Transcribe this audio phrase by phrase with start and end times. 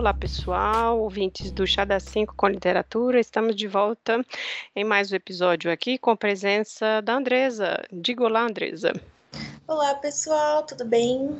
[0.00, 3.20] Olá, pessoal, ouvintes do Chá das 5 com Literatura.
[3.20, 4.24] Estamos de volta
[4.74, 7.84] em mais um episódio aqui com a presença da Andresa.
[7.92, 8.94] Diga olá, Andresa.
[9.68, 11.38] Olá, pessoal, tudo bem?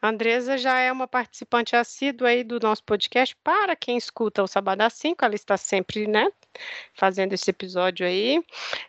[0.00, 3.36] A Andresa já é uma participante assídua aí do nosso podcast.
[3.42, 6.28] Para quem escuta o Sábado às 5, ela está sempre, né,
[6.94, 8.42] fazendo esse episódio aí.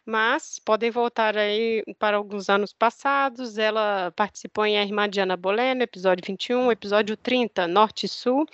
[0.06, 3.58] Mas podem voltar aí para alguns anos passados.
[3.58, 8.48] Ela participou em A Irmã Diana Bolena, episódio 21, episódio 30, Norte e Sul.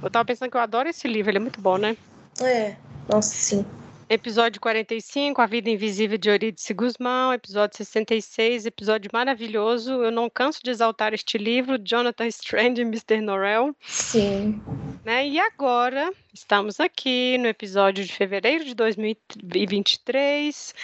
[0.00, 1.96] Eu estava pensando que eu adoro esse livro, ele é muito bom, né?
[2.40, 2.76] É,
[3.08, 3.66] nossa, sim.
[4.12, 7.32] Episódio 45, A Vida Invisível de Eurídice Guzmão.
[7.32, 10.02] Episódio 66, episódio maravilhoso.
[10.02, 13.20] Eu não canso de exaltar este livro, Jonathan Strand e Mr.
[13.20, 13.72] Norrell.
[13.86, 14.60] Sim.
[15.04, 15.28] Né?
[15.28, 20.74] E agora, estamos aqui no episódio de fevereiro de 2023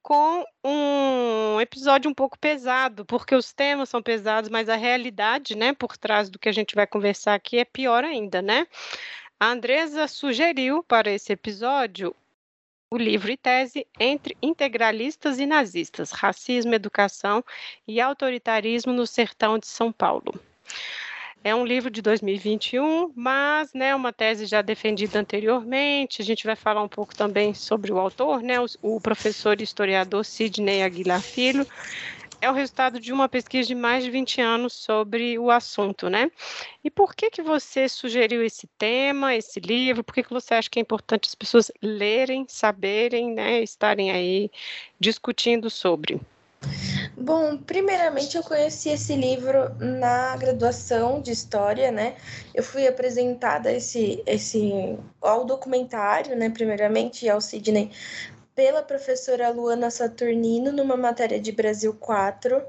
[0.00, 5.74] com um episódio um pouco pesado, porque os temas são pesados, mas a realidade, né,
[5.74, 8.66] por trás do que a gente vai conversar aqui é pior ainda, né?
[9.38, 12.16] A Andresa sugeriu para esse episódio
[12.90, 17.44] o livro e tese Entre Integralistas e Nazistas: Racismo, Educação
[17.86, 20.34] e Autoritarismo no Sertão de São Paulo.
[21.42, 26.20] É um livro de 2021, mas né, uma tese já defendida anteriormente.
[26.20, 29.64] A gente vai falar um pouco também sobre o autor, né, o, o professor e
[29.64, 31.66] historiador Sidney Aguilar Filho,
[32.40, 36.30] é o resultado de uma pesquisa de mais de 20 anos sobre o assunto, né?
[36.82, 40.02] E por que que você sugeriu esse tema, esse livro?
[40.02, 44.50] Por que que você acha que é importante as pessoas lerem, saberem, né, estarem aí
[44.98, 46.20] discutindo sobre?
[47.16, 52.16] Bom, primeiramente eu conheci esse livro na graduação de história, né?
[52.54, 57.90] Eu fui apresentada esse esse ao documentário, né, primeiramente ao Sidney
[58.60, 62.62] pela professora Luana Saturnino numa matéria de Brasil 4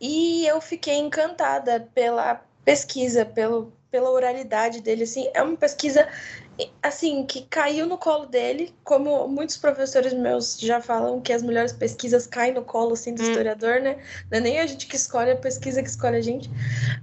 [0.00, 6.08] e eu fiquei encantada pela pesquisa, pelo, pela oralidade dele, assim, é uma pesquisa
[6.82, 11.74] assim que caiu no colo dele, como muitos professores meus já falam que as melhores
[11.74, 13.26] pesquisas caem no colo assim do hum.
[13.28, 13.98] historiador, né?
[14.30, 16.50] Não é nem a gente que escolhe a pesquisa que escolhe a gente,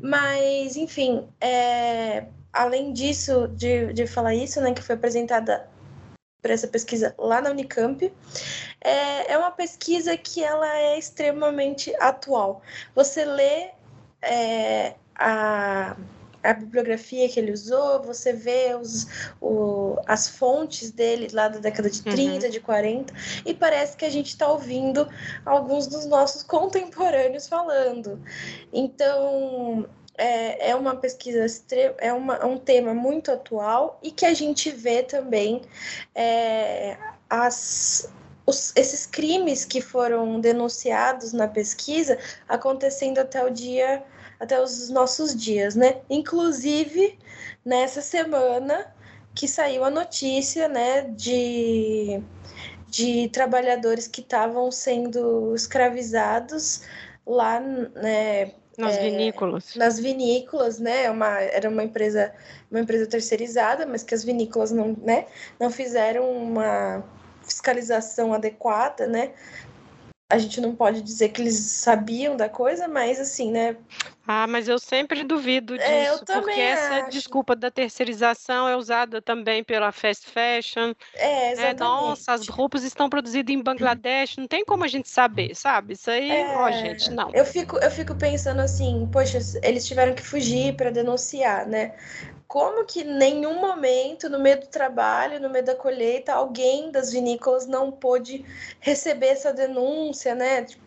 [0.02, 2.25] mas enfim, é...
[2.52, 5.75] além disso de, de falar isso, né, que foi apresentada
[6.45, 8.13] para essa pesquisa lá na Unicamp.
[8.79, 12.61] É, é uma pesquisa que ela é extremamente atual.
[12.94, 13.72] Você lê
[14.22, 15.97] é, a,
[16.44, 19.07] a bibliografia que ele usou, você vê os,
[19.41, 22.51] o, as fontes dele lá da década de 30, uhum.
[22.51, 23.13] de 40,
[23.44, 25.09] e parece que a gente está ouvindo
[25.44, 28.22] alguns dos nossos contemporâneos falando.
[28.72, 29.88] Então,
[30.18, 31.46] é, é uma pesquisa
[32.00, 35.62] é, uma, é um tema muito atual e que a gente vê também
[36.14, 36.98] é,
[37.30, 38.09] as,
[38.46, 42.18] os, esses crimes que foram denunciados na pesquisa
[42.48, 44.04] acontecendo até o dia
[44.40, 46.02] até os nossos dias, né?
[46.09, 47.18] Inclusive
[47.64, 48.94] nessa semana
[49.34, 52.22] que saiu a notícia, né, de,
[52.88, 56.81] de trabalhadores que estavam sendo escravizados
[57.25, 59.75] lá, né, nas é, vinícolas.
[59.75, 61.06] Nas vinícolas, né?
[61.06, 62.34] É uma, era uma empresa,
[62.69, 65.25] uma empresa terceirizada, mas que as vinícolas não, né,
[65.59, 67.03] não fizeram uma
[67.44, 69.31] fiscalização adequada, né?
[70.28, 73.78] A gente não pode dizer que eles sabiam da coisa, mas assim, né?
[74.28, 77.12] Ah, mas eu sempre duvido disso, é, eu porque essa acho.
[77.12, 80.96] desculpa da terceirização é usada também pela fast fashion.
[81.13, 81.52] É, né?
[81.52, 81.81] exatamente.
[81.81, 85.94] É, nossa, as roupas estão produzidas em Bangladesh, não tem como a gente saber, sabe?
[85.94, 87.30] Isso aí, é, ó, gente, não.
[87.31, 91.94] Eu fico, eu fico pensando assim, poxa, eles tiveram que fugir para denunciar, né?
[92.47, 97.66] Como que nenhum momento, no meio do trabalho, no meio da colheita, alguém das vinícolas
[97.66, 98.45] não pôde
[98.79, 100.63] receber essa denúncia, né?
[100.63, 100.83] Tipo,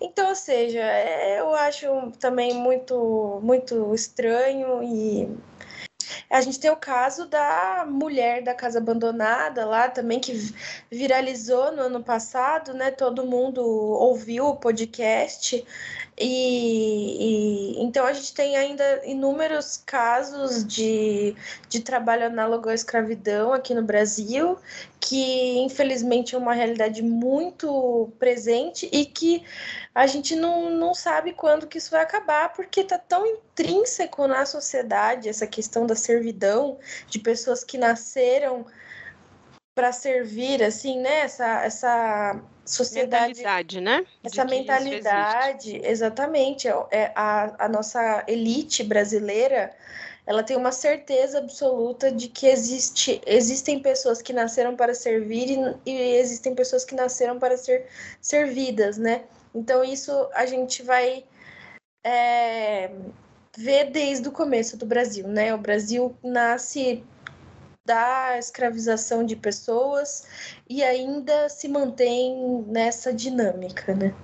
[0.00, 5.28] então, ou seja, é, eu acho também muito, muito estranho e
[6.30, 10.32] a gente tem o caso da mulher da casa abandonada lá também, que
[10.90, 12.90] viralizou no ano passado, né?
[12.90, 15.64] Todo mundo ouviu o podcast.
[16.20, 21.36] E, e, então a gente tem ainda inúmeros casos de,
[21.68, 24.58] de trabalho análogo à escravidão aqui no Brasil,
[24.98, 29.44] que infelizmente é uma realidade muito presente e que
[29.94, 34.44] a gente não, não sabe quando que isso vai acabar, porque está tão intrínseco na
[34.44, 36.78] sociedade essa questão da servidão,
[37.08, 38.66] de pessoas que nasceram
[39.72, 41.20] para servir, assim, né?
[41.20, 43.34] Essa, essa sociedade.
[43.38, 44.06] Mentalidade, né?
[44.22, 46.68] Essa mentalidade, exatamente.
[46.68, 49.74] É, é, a, a nossa elite brasileira
[50.28, 55.48] ela tem uma certeza absoluta de que existe, existem pessoas que nasceram para servir
[55.86, 57.86] e, e existem pessoas que nasceram para ser
[58.20, 59.24] servidas, né?
[59.54, 61.24] Então, isso a gente vai.
[62.04, 62.90] É,
[63.56, 65.54] vê desde o começo do Brasil, né?
[65.54, 67.02] O Brasil nasce
[67.88, 70.26] da escravização de pessoas
[70.68, 74.14] e ainda se mantém nessa dinâmica, né?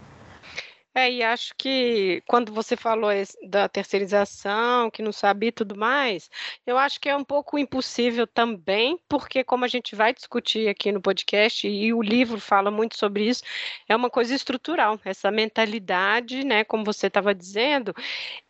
[0.96, 3.10] É, e acho que quando você falou
[3.48, 6.30] da terceirização, que não sabia e tudo mais,
[6.64, 10.92] eu acho que é um pouco impossível também, porque como a gente vai discutir aqui
[10.92, 13.42] no podcast, e o livro fala muito sobre isso,
[13.88, 17.92] é uma coisa estrutural, essa mentalidade, né, como você estava dizendo,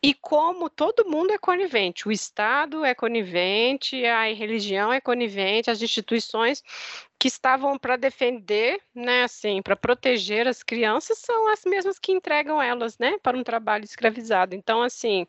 [0.02, 5.81] e como todo mundo é conivente, o Estado é conivente, a religião é conivente, as
[5.81, 6.62] instituições
[7.19, 12.61] que estavam para defender, né, assim, para proteger as crianças, são as mesmas que entregam
[12.61, 14.55] elas, né, para um trabalho escravizado.
[14.55, 15.27] Então, assim,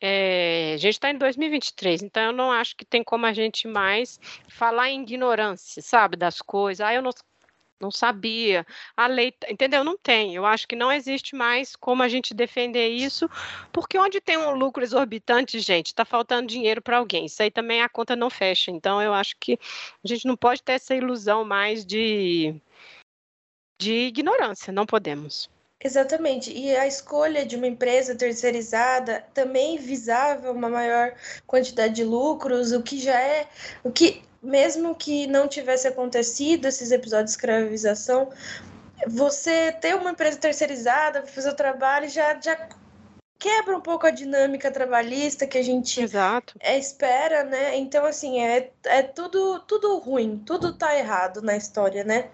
[0.00, 3.68] é, a gente está em 2023, então eu não acho que tem como a gente
[3.68, 4.18] mais
[4.48, 6.80] falar em ignorância, sabe, das coisas.
[6.80, 7.12] Ah, eu não
[7.82, 8.64] não sabia.
[8.96, 9.82] A lei, entendeu?
[9.82, 10.34] Não tem.
[10.34, 13.28] Eu acho que não existe mais como a gente defender isso,
[13.72, 17.26] porque onde tem um lucro exorbitante, gente, está faltando dinheiro para alguém.
[17.26, 18.70] Isso aí também a conta não fecha.
[18.70, 19.58] Então, eu acho que
[20.04, 22.54] a gente não pode ter essa ilusão mais de,
[23.80, 24.72] de ignorância.
[24.72, 25.50] Não podemos.
[25.84, 26.52] Exatamente.
[26.52, 31.14] E a escolha de uma empresa terceirizada também visava uma maior
[31.44, 33.48] quantidade de lucros, o que já é
[33.82, 38.30] o que mesmo que não tivesse acontecido esses episódios de escravização,
[39.06, 42.68] você ter uma empresa terceirizada para fazer o trabalho já, já
[43.38, 46.54] quebra um pouco a dinâmica trabalhista que a gente Exato.
[46.60, 47.76] É, espera, né?
[47.76, 52.30] Então, assim, é, é tudo, tudo ruim, tudo tá errado na história, né?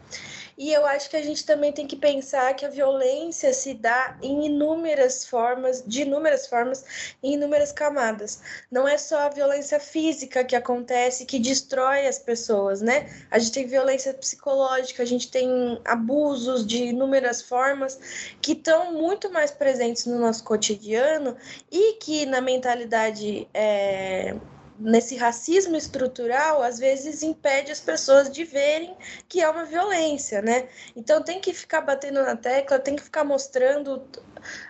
[0.59, 4.19] E eu acho que a gente também tem que pensar que a violência se dá
[4.21, 8.43] em inúmeras formas, de inúmeras formas, em inúmeras camadas.
[8.69, 13.09] Não é só a violência física que acontece, que destrói as pessoas, né?
[13.31, 19.31] A gente tem violência psicológica, a gente tem abusos de inúmeras formas que estão muito
[19.31, 21.37] mais presentes no nosso cotidiano
[21.71, 23.47] e que na mentalidade.
[23.55, 24.35] É
[24.79, 28.97] nesse racismo estrutural, às vezes impede as pessoas de verem
[29.29, 30.69] que é uma violência, né?
[30.95, 34.07] Então tem que ficar batendo na tecla, tem que ficar mostrando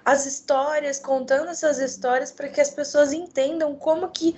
[0.04, 4.34] as histórias, contando essas histórias para que as pessoas entendam como que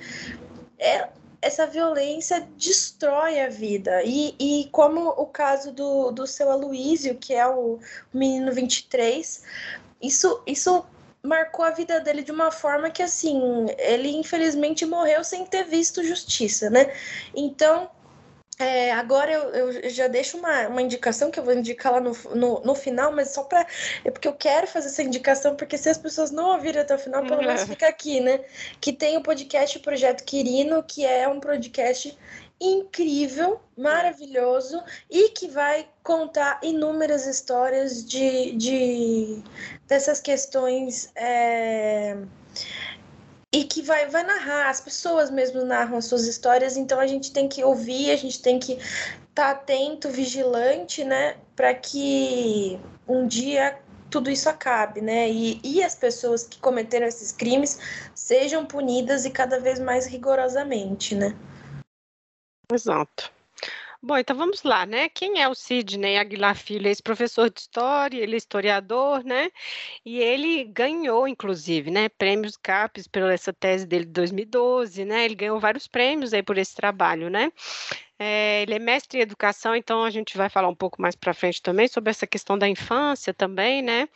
[0.79, 1.09] é,
[1.41, 4.03] essa violência destrói a vida.
[4.05, 7.79] E, e como o caso do, do seu Aloísio, que é o
[8.13, 9.43] menino 23,
[10.03, 10.85] isso, isso
[11.23, 16.03] marcou a vida dele de uma forma que, assim, ele infelizmente morreu sem ter visto
[16.03, 16.93] justiça, né?
[17.35, 17.91] Então,
[18.61, 22.13] é, agora eu, eu, já deixo uma, uma indicação que eu vou indicar lá no,
[22.35, 23.67] no, no final, mas só para.
[24.05, 26.99] É porque eu quero fazer essa indicação, porque se as pessoas não ouvirem até o
[26.99, 28.41] final, pelo menos fica aqui, né?
[28.79, 32.17] Que tem o podcast Projeto Quirino, que é um podcast
[32.61, 39.43] incrível, maravilhoso e que vai contar inúmeras histórias de, de
[39.89, 42.19] dessas questões é,
[43.51, 47.33] e que vai, vai narrar, as pessoas mesmo narram as suas histórias, então a gente
[47.33, 52.79] tem que ouvir, a gente tem que estar tá atento, vigilante, né, para que
[53.09, 53.79] um dia
[54.11, 55.31] tudo isso acabe, né?
[55.31, 57.79] E, e as pessoas que cometeram esses crimes
[58.13, 61.35] sejam punidas e cada vez mais rigorosamente, né?
[62.73, 63.33] Exato.
[64.03, 65.11] Bom, então vamos lá, né?
[65.11, 66.89] Quem é o Sidney Aguilar Filho?
[66.89, 69.51] Esse professor de história, ele é historiador, né?
[70.07, 75.27] E ele ganhou, inclusive, né, prêmios CAPES pela essa tese dele de 2012, né?
[75.27, 77.53] Ele ganhou vários prêmios aí por esse trabalho, né?
[78.23, 81.33] É, ele é mestre em educação, então a gente vai falar um pouco mais para
[81.33, 84.11] frente também sobre essa questão da infância também, né?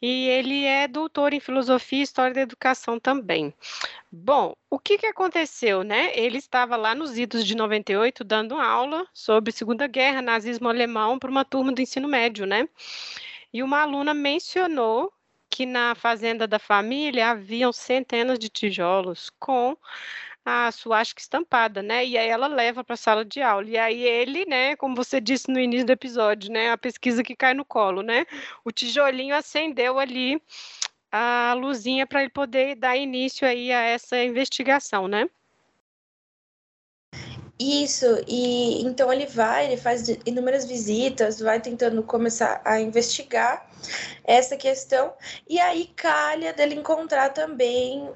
[0.00, 3.52] E ele é doutor em filosofia e história da educação também.
[4.10, 6.18] Bom, o que, que aconteceu, né?
[6.18, 11.30] Ele estava lá nos idos de 98 dando aula sobre Segunda Guerra, nazismo alemão, para
[11.30, 12.66] uma turma do ensino médio, né?
[13.52, 15.12] E uma aluna mencionou
[15.50, 19.76] que na fazenda da família haviam centenas de tijolos com
[20.44, 22.04] a suástica estampada, né?
[22.04, 23.68] E aí ela leva para a sala de aula.
[23.68, 27.36] E aí ele, né, como você disse no início do episódio, né, a pesquisa que
[27.36, 28.26] cai no colo, né?
[28.64, 30.42] O tijolinho acendeu ali
[31.10, 35.28] a luzinha para ele poder dar início aí a essa investigação, né?
[37.58, 43.70] Isso, e então ele vai, ele faz inúmeras visitas, vai tentando começar a investigar
[44.24, 45.12] essa questão,
[45.48, 48.10] e aí calha dele encontrar também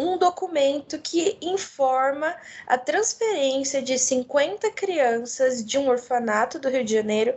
[0.00, 2.34] um documento que informa
[2.66, 7.36] a transferência de 50 crianças de um orfanato do Rio de Janeiro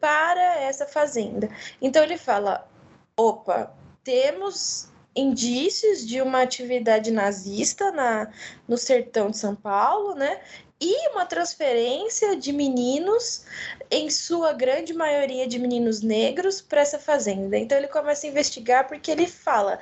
[0.00, 1.50] para essa fazenda.
[1.82, 2.66] Então ele fala:
[3.14, 8.32] opa, temos indícios de uma atividade nazista na,
[8.66, 10.40] no sertão de São Paulo, né?
[10.80, 13.44] e uma transferência de meninos,
[13.90, 17.58] em sua grande maioria de meninos negros, para essa fazenda.
[17.58, 19.80] Então ele começa a investigar porque ele fala: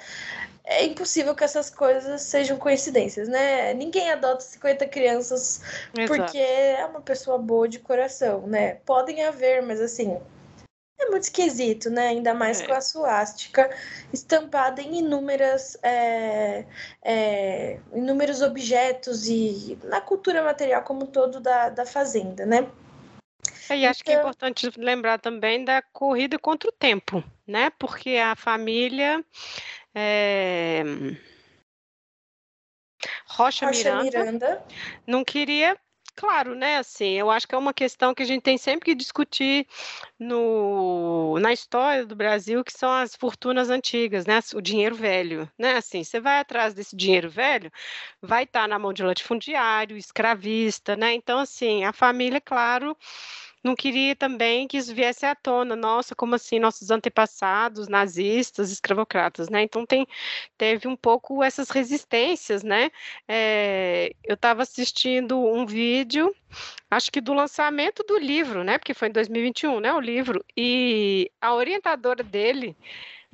[0.67, 3.73] é impossível que essas coisas sejam coincidências, né?
[3.73, 5.63] Ninguém adota 50 crianças
[5.97, 6.21] Exato.
[6.23, 8.75] porque é uma pessoa boa de coração, né?
[8.85, 10.19] Podem haver, mas assim,
[10.99, 12.09] é muito esquisito, né?
[12.09, 12.67] Ainda mais é.
[12.67, 13.71] com a suástica
[14.13, 16.65] estampada em inúmeras, é,
[17.01, 22.69] é, inúmeros objetos e na cultura material como todo da, da fazenda, né?
[23.69, 24.05] É, e acho então...
[24.05, 27.71] que é então importante lembrar também da corrida contra o tempo, né?
[27.79, 29.25] Porque a família
[29.97, 30.83] é...
[33.27, 34.65] Rocha, Rocha Miranda, Miranda,
[35.07, 35.77] não queria
[36.17, 36.79] Claro, né?
[36.79, 39.67] Assim, eu acho que é uma questão que a gente tem sempre que discutir
[40.19, 44.41] no, na história do Brasil, que são as fortunas antigas, né?
[44.55, 45.77] O dinheiro velho, né?
[45.77, 47.71] Assim, você vai atrás desse dinheiro velho,
[48.23, 51.13] vai estar tá na mão de latifundiário, escravista, né?
[51.13, 52.97] Então, assim, a família, claro,
[53.67, 55.75] não queria também que isso viesse à tona.
[55.77, 59.63] Nossa, como assim nossos antepassados nazistas, escravocratas, né?
[59.63, 60.07] Então tem
[60.57, 62.91] teve um pouco essas resistências, né?
[63.29, 66.35] É, eu estava assistindo um vídeo,
[66.91, 68.79] acho que do lançamento do livro, né?
[68.79, 69.93] Porque foi em 2021, né?
[69.93, 72.77] O livro e a orientadora dele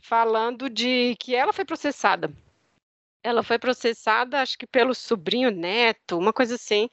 [0.00, 2.32] falando de que ela foi processada
[3.22, 6.88] ela foi processada, acho que pelo sobrinho neto, uma coisa assim,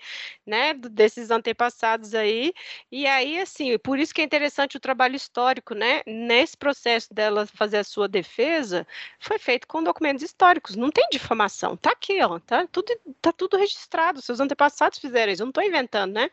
[0.46, 2.54] né, desses antepassados aí.
[2.92, 6.02] E aí, assim, por isso que é interessante o trabalho histórico, né?
[6.06, 8.86] Nesse processo dela fazer a sua defesa,
[9.20, 11.76] foi feito com documentos históricos, não tem difamação.
[11.78, 14.22] Tá aqui, ó, tá tudo, tá tudo registrado.
[14.22, 16.30] Seus antepassados fizeram isso, eu não estou inventando, né?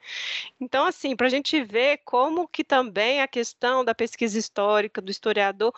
[0.61, 5.11] Então, assim, para a gente ver como que também a questão da pesquisa histórica, do
[5.11, 5.73] historiador,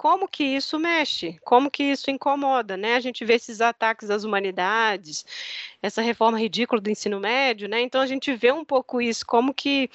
[0.00, 2.94] como que isso mexe, como que isso incomoda, né?
[2.94, 5.26] A gente vê esses ataques às humanidades,
[5.82, 7.82] essa reforma ridícula do ensino médio, né?
[7.82, 9.90] Então a gente vê um pouco isso, como que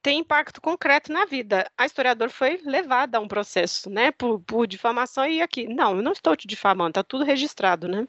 [0.00, 1.68] tem impacto concreto na vida.
[1.76, 6.02] A historiadora foi levada a um processo, né, por, por difamação e aqui, não, eu
[6.02, 8.06] não estou te difamando, está tudo registrado, né?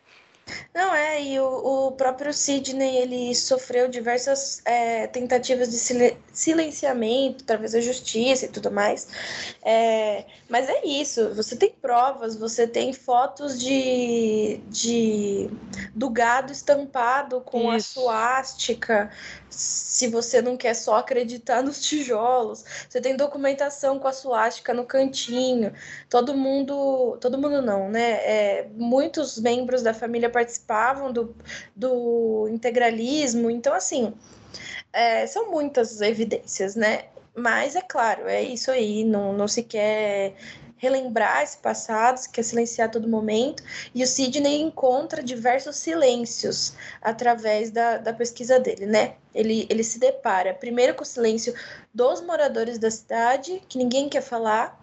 [0.73, 5.77] Não, é, e o, o próprio Sidney, ele sofreu diversas é, tentativas de
[6.31, 9.07] silenciamento através da justiça e tudo mais.
[9.63, 15.49] É, mas é isso, você tem provas, você tem fotos de, de
[15.93, 17.99] do gado estampado com isso.
[17.99, 19.11] a suástica,
[19.49, 22.65] se você não quer só acreditar nos tijolos.
[22.89, 25.73] Você tem documentação com a suástica no cantinho.
[26.09, 28.11] Todo mundo, todo mundo não, né?
[28.23, 31.33] É, muitos membros da família participavam do,
[31.73, 33.49] do integralismo.
[33.49, 34.13] Então, assim,
[34.91, 37.05] é, são muitas evidências, né?
[37.33, 40.35] Mas é claro, é isso aí, não, não se quer
[40.77, 43.63] relembrar esse passado, se quer silenciar todo momento,
[43.93, 49.15] e o Sidney encontra diversos silêncios através da, da pesquisa dele, né?
[49.33, 51.53] Ele, ele se depara primeiro com o silêncio
[51.93, 54.77] dos moradores da cidade, que ninguém quer falar,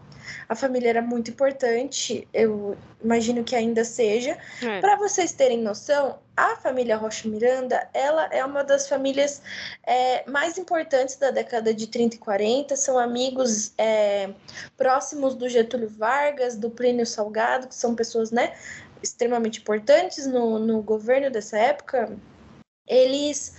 [0.49, 4.37] a família era muito importante, eu imagino que ainda seja.
[4.63, 4.81] É.
[4.81, 9.43] Para vocês terem noção, a família Rocha Miranda, ela é uma das famílias
[9.87, 14.31] é, mais importantes da década de 30 e 40, são amigos é,
[14.77, 18.55] próximos do Getúlio Vargas, do Plínio Salgado, que são pessoas, né,
[19.03, 22.17] extremamente importantes no, no governo dessa época,
[22.87, 23.55] eles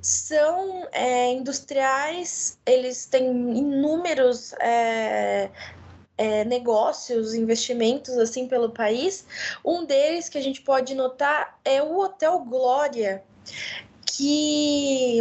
[0.00, 5.50] são é, industriais, eles têm inúmeros é,
[6.18, 9.24] é, negócios, investimentos assim pelo país.
[9.64, 13.22] Um deles que a gente pode notar é o Hotel Glória,
[14.04, 15.20] que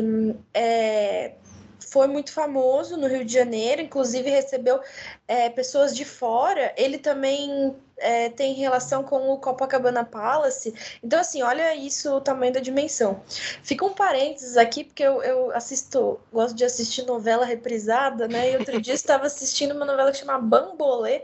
[0.53, 1.35] é,
[1.79, 4.81] foi muito famoso no Rio de Janeiro, inclusive recebeu
[5.27, 6.73] é, pessoas de fora.
[6.75, 10.73] Ele também é, tem relação com o Copacabana Palace.
[11.03, 13.21] Então, assim, olha isso, o tamanho da dimensão.
[13.63, 18.51] Fica um parênteses aqui, porque eu, eu assisto, gosto de assistir novela reprisada, né?
[18.51, 21.19] E outro dia estava assistindo uma novela que chama Bambolê,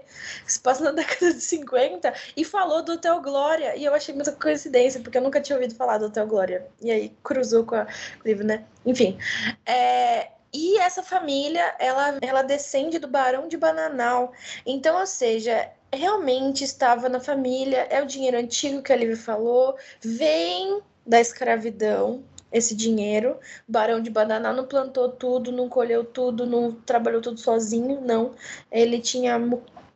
[0.45, 3.75] que se passa na década de 50, e falou do Hotel Glória.
[3.75, 6.67] E eu achei muita coincidência, porque eu nunca tinha ouvido falar do Hotel Glória.
[6.81, 7.91] E aí cruzou com, a, com
[8.25, 8.65] o livro, né?
[8.85, 9.17] Enfim.
[9.65, 14.33] É, e essa família, ela, ela descende do Barão de Bananal.
[14.65, 19.75] Então, ou seja, realmente estava na família, é o dinheiro antigo que a Lívia falou,
[19.99, 23.39] vem da escravidão, esse dinheiro.
[23.67, 28.35] Barão de Bananal não plantou tudo, não colheu tudo, não trabalhou tudo sozinho, não.
[28.71, 29.39] Ele tinha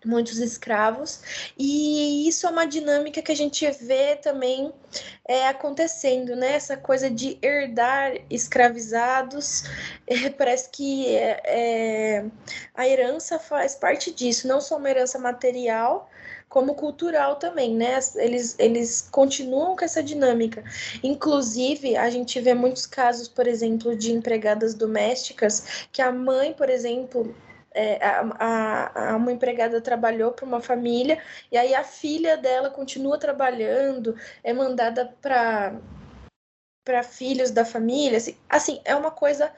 [0.06, 1.22] muitos escravos,
[1.58, 4.72] e isso é uma dinâmica que a gente vê também
[5.28, 6.54] é, acontecendo, né?
[6.54, 9.64] Essa coisa de herdar escravizados,
[10.06, 12.26] é, parece que é, é,
[12.76, 16.10] a herança faz parte disso, não só uma herança material,
[16.50, 18.00] como cultural também, né?
[18.16, 20.64] Eles, eles continuam com essa dinâmica.
[21.04, 26.70] Inclusive, a gente vê muitos casos, por exemplo, de empregadas domésticas, que a mãe, por
[26.70, 27.36] exemplo,
[27.78, 33.20] é, a, a, uma empregada trabalhou para uma família e aí a filha dela continua
[33.20, 35.76] trabalhando, é mandada para
[36.84, 39.52] para filhos da família, assim, assim, é uma coisa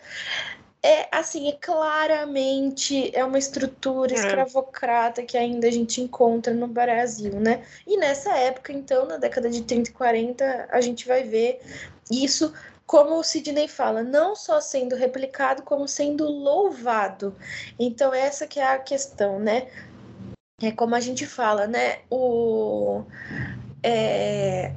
[0.81, 4.15] é assim, é claramente é uma estrutura é.
[4.15, 7.63] escravocrata que ainda a gente encontra no Brasil, né?
[7.85, 11.61] E nessa época, então, na década de 30 e 40, a gente vai ver
[12.09, 12.53] isso
[12.89, 17.35] como o Sidney fala, não só sendo replicado, como sendo louvado.
[17.77, 19.67] Então, essa que é a questão, né?
[20.59, 21.99] É como a gente fala, né?
[22.09, 23.03] O,
[23.83, 24.73] é,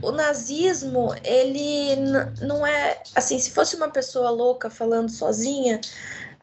[0.00, 1.96] o nazismo, ele
[2.40, 5.82] não é assim, se fosse uma pessoa louca falando sozinha,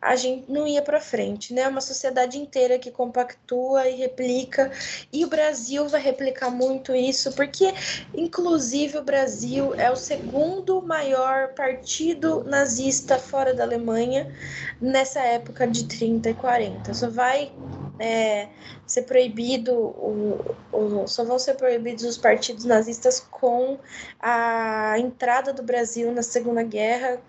[0.01, 1.67] a gente não ia para frente, né?
[1.67, 4.71] Uma sociedade inteira que compactua e replica,
[5.11, 7.73] e o Brasil vai replicar muito isso, porque
[8.13, 14.33] inclusive o Brasil é o segundo maior partido nazista fora da Alemanha
[14.79, 16.93] nessa época de 30 e 40.
[16.93, 17.51] Só vai
[17.99, 18.47] é,
[18.87, 23.77] ser proibido, o, o, só vão ser proibidos os partidos nazistas com
[24.19, 27.19] a entrada do Brasil na Segunda Guerra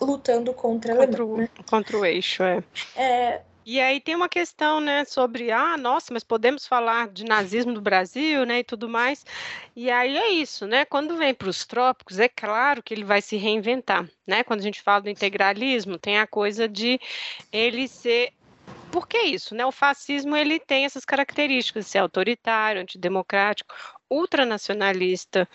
[0.00, 1.48] lutando contra, contra, o, né?
[1.68, 2.62] contra o eixo, é.
[2.96, 3.42] é.
[3.64, 7.80] E aí tem uma questão, né, sobre, ah, nossa, mas podemos falar de nazismo do
[7.80, 9.24] Brasil, né, e tudo mais.
[9.76, 13.20] E aí é isso, né, quando vem para os trópicos, é claro que ele vai
[13.20, 16.98] se reinventar, né, quando a gente fala do integralismo, tem a coisa de
[17.52, 18.32] ele ser
[18.90, 19.54] por que isso?
[19.54, 19.64] Né?
[19.64, 23.72] O fascismo ele tem essas características de ser autoritário, antidemocrático,
[24.10, 25.48] ultranacionalista,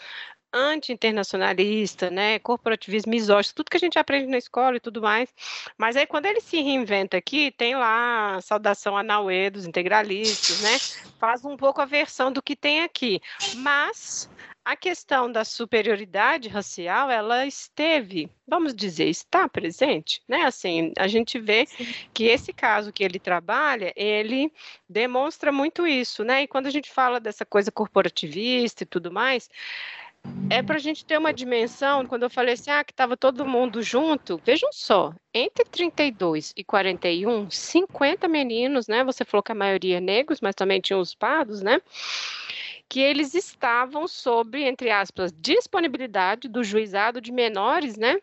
[0.56, 5.30] anti-internacionalista, né, corporativismo misógino, tudo que a gente aprende na escola e tudo mais.
[5.78, 10.62] Mas aí quando ele se reinventa aqui, tem lá a saudação a Nauê dos integralistas,
[10.62, 10.78] né?
[11.20, 13.22] Faz um pouco a versão do que tem aqui.
[13.56, 14.30] Mas
[14.66, 20.42] a questão da superioridade racial, ela esteve, vamos dizer, está presente, né?
[20.42, 21.86] Assim, a gente vê Sim.
[22.12, 24.52] que esse caso que ele trabalha, ele
[24.90, 26.42] demonstra muito isso, né?
[26.42, 29.48] E quando a gente fala dessa coisa corporativista e tudo mais,
[30.50, 33.46] é para a gente ter uma dimensão, quando eu falei assim, ah, que estava todo
[33.46, 39.04] mundo junto, vejam só, entre 32 e 41, 50 meninos, né?
[39.04, 41.82] Você falou que a maioria é negros, mas também tinha os pardos, né?
[42.88, 48.18] Que eles estavam sob, entre aspas, disponibilidade do juizado de menores, né?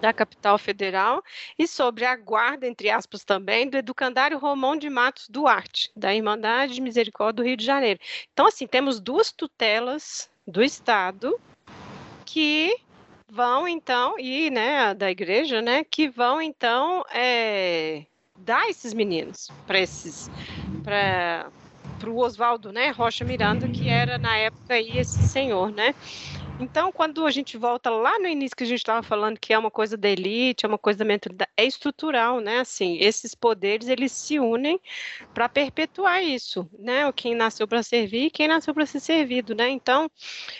[0.00, 1.22] da capital federal
[1.58, 6.74] e sobre a guarda, entre aspas, também, do educandário Romão de Matos Duarte, da Irmandade
[6.74, 8.00] de Misericórdia do Rio de Janeiro.
[8.32, 11.38] Então, assim, temos duas tutelas do Estado
[12.24, 12.76] que
[13.30, 18.04] vão então e né da igreja né que vão então é,
[18.38, 20.30] dar esses meninos para esses
[20.82, 21.50] para
[22.06, 25.94] o Oswaldo né Rocha Miranda que era na época aí esse senhor né
[26.60, 29.58] então, quando a gente volta lá no início que a gente estava falando que é
[29.58, 32.60] uma coisa da elite, é uma coisa da mentalidade, é estrutural, né?
[32.60, 34.78] Assim, esses poderes eles se unem
[35.32, 37.06] para perpetuar isso, né?
[37.06, 39.70] O quem nasceu para servir e quem nasceu para ser servido, né?
[39.70, 40.10] Então,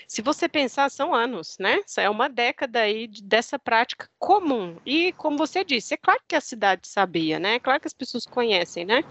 [0.09, 1.81] se você pensar, são anos, né?
[1.99, 4.77] É uma década aí dessa prática comum.
[4.87, 7.57] E como você disse, é claro que a cidade sabia, né?
[7.57, 9.05] É claro que as pessoas conhecem, né?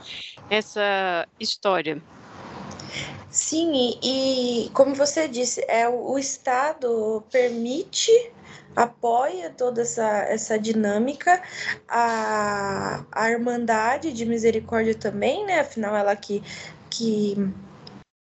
[0.50, 2.02] Essa história.
[3.30, 3.72] Sim,
[4.02, 8.12] e, e, como você disse, é o, o Estado permite,
[8.76, 11.42] apoia toda essa, essa dinâmica,
[11.88, 15.60] a, a Irmandade de Misericórdia também, né?
[15.60, 16.42] Afinal, ela que,
[16.90, 17.38] que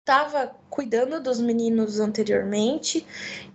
[0.07, 3.05] estava cuidando dos meninos anteriormente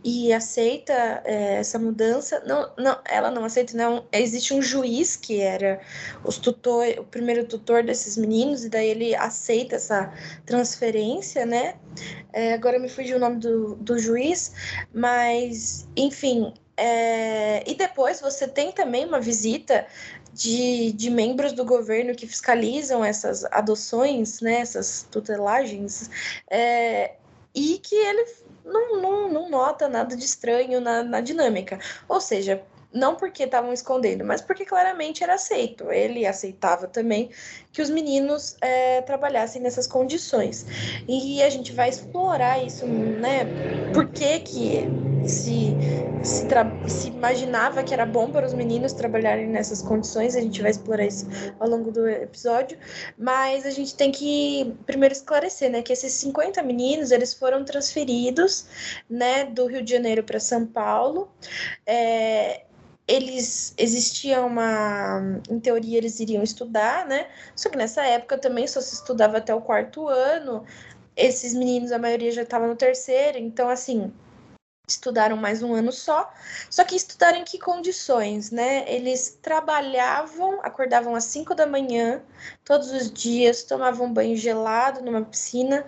[0.03, 2.43] e aceita é, essa mudança.
[2.45, 4.05] Não, não, ela não aceita, não.
[4.11, 5.79] Existe um juiz que era
[6.25, 10.11] os tutor, o primeiro tutor desses meninos, e daí ele aceita essa
[10.45, 11.75] transferência, né?
[12.33, 14.51] É, agora me fugiu o nome do, do juiz,
[14.93, 16.53] mas, enfim.
[16.75, 19.85] É, e depois você tem também uma visita
[20.33, 26.09] de, de membros do governo que fiscalizam essas adoções, né, essas tutelagens,
[26.49, 27.15] é,
[27.53, 28.25] e que ele
[28.63, 31.79] não, não, não nota nada de estranho na, na dinâmica.
[32.07, 32.63] Ou seja,
[32.93, 35.91] não porque estavam escondendo, mas porque claramente era aceito.
[35.91, 37.29] Ele aceitava também
[37.71, 40.65] que os meninos é, trabalhassem nessas condições.
[41.07, 43.45] E a gente vai explorar isso, né?
[43.93, 44.85] Por que, que
[45.25, 45.75] se,
[46.23, 46.47] se,
[46.87, 51.05] se, imaginava que era bom para os meninos trabalharem nessas condições, a gente vai explorar
[51.05, 51.27] isso
[51.59, 52.77] ao longo do episódio,
[53.17, 58.65] mas a gente tem que primeiro esclarecer, né, que esses 50 meninos, eles foram transferidos,
[59.09, 61.29] né, do Rio de Janeiro para São Paulo,
[61.85, 62.63] é,
[63.11, 65.41] eles existia uma.
[65.49, 67.27] Em teoria, eles iriam estudar, né?
[67.55, 70.63] Só que nessa época também só se estudava até o quarto ano.
[71.15, 74.13] Esses meninos, a maioria já estava no terceiro, então, assim,
[74.87, 76.31] estudaram mais um ano só.
[76.69, 78.85] Só que estudaram em que condições, né?
[78.87, 82.21] Eles trabalhavam, acordavam às 5 da manhã,
[82.63, 85.85] todos os dias, tomavam banho gelado numa piscina.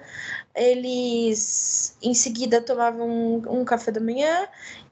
[0.53, 4.47] Eles, em seguida, tomavam um, um café da manhã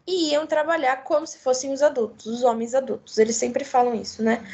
[0.05, 3.17] e iam trabalhar como se fossem os adultos, os homens adultos.
[3.17, 4.45] Eles sempre falam isso, né?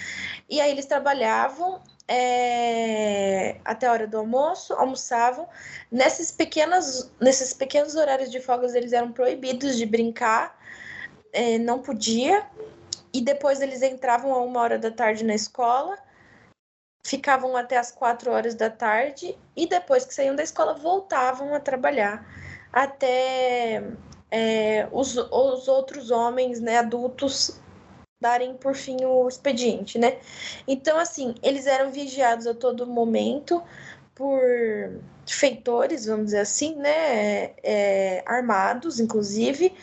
[0.49, 5.47] E aí eles trabalhavam é, até a hora do almoço, almoçavam.
[5.91, 10.57] Nessas pequenas, nesses pequenos horários de folgas, eles eram proibidos de brincar,
[11.33, 12.45] é, não podia.
[13.13, 15.97] E depois eles entravam a uma hora da tarde na escola,
[17.03, 21.59] ficavam até as quatro horas da tarde e depois que saíam da escola voltavam a
[21.59, 22.25] trabalhar
[22.71, 23.81] até
[24.31, 27.59] é, os, os outros homens, né, adultos,
[28.19, 30.19] darem por fim o expediente, né?
[30.67, 33.61] Então, assim, eles eram vigiados a todo momento
[34.15, 34.41] por
[35.27, 37.53] feitores, vamos dizer assim, né?
[37.63, 39.73] É, armados, inclusive,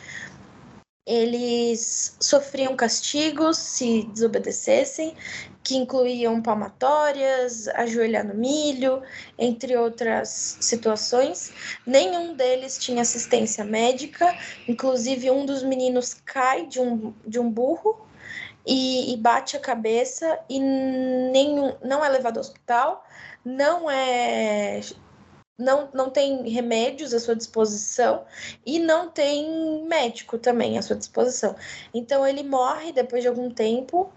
[1.05, 5.15] eles sofriam castigos se desobedecessem,
[5.65, 9.01] que incluíam palmatórias, ajoelhar no milho,
[9.37, 11.51] entre outras situações.
[11.87, 14.31] Nenhum deles tinha assistência médica,
[14.67, 18.05] inclusive um dos meninos cai de um, de um burro
[18.63, 23.03] e, e bate a cabeça e nenhum, não é levado ao hospital,
[23.43, 24.81] não é
[25.57, 28.25] não, não tem remédios à sua disposição
[28.65, 31.55] e não tem médico também à sua disposição.
[31.93, 34.11] Então ele morre depois de algum tempo,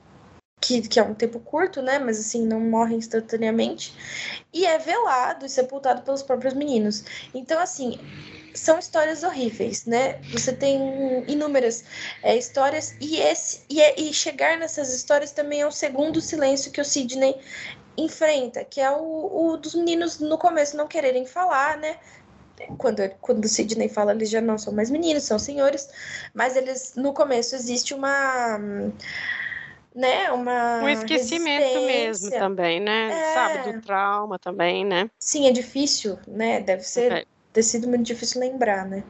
[0.60, 1.98] que, que é um tempo curto, né?
[1.98, 3.94] Mas assim, não morre instantaneamente,
[4.52, 7.04] e é velado e sepultado pelos próprios meninos.
[7.34, 7.98] Então, assim,
[8.54, 10.20] são histórias horríveis, né?
[10.32, 11.84] Você tem inúmeras
[12.22, 16.72] é, histórias e esse e, é, e chegar nessas histórias também é o segundo silêncio
[16.72, 17.36] que o Sidney
[17.96, 21.96] enfrenta, que é o, o dos meninos no começo não quererem falar, né?
[22.76, 25.88] Quando, quando o Sidney fala, eles já não são mais meninos, são senhores,
[26.34, 28.58] mas eles, no começo, existe uma.
[29.98, 33.10] Né, uma um esquecimento mesmo também, né?
[33.10, 33.34] É...
[33.34, 35.10] Sabe, do trauma também, né?
[35.18, 36.60] Sim, é difícil, né?
[36.60, 37.24] Deve ser é.
[37.52, 39.02] ter sido muito difícil lembrar, né?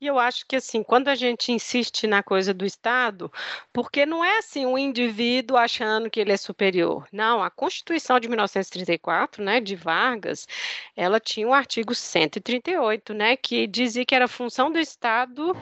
[0.00, 3.32] E eu acho que assim, quando a gente insiste na coisa do Estado,
[3.72, 7.06] porque não é assim um indivíduo achando que ele é superior.
[7.12, 10.46] Não, a Constituição de 1934, né, de Vargas,
[10.94, 15.52] ela tinha o artigo 138, né, que dizia que era função do Estado,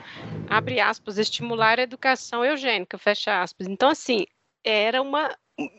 [0.47, 3.67] abre aspas, estimular a educação eugênica, fecha aspas.
[3.67, 4.25] Então assim,
[4.63, 5.35] era uma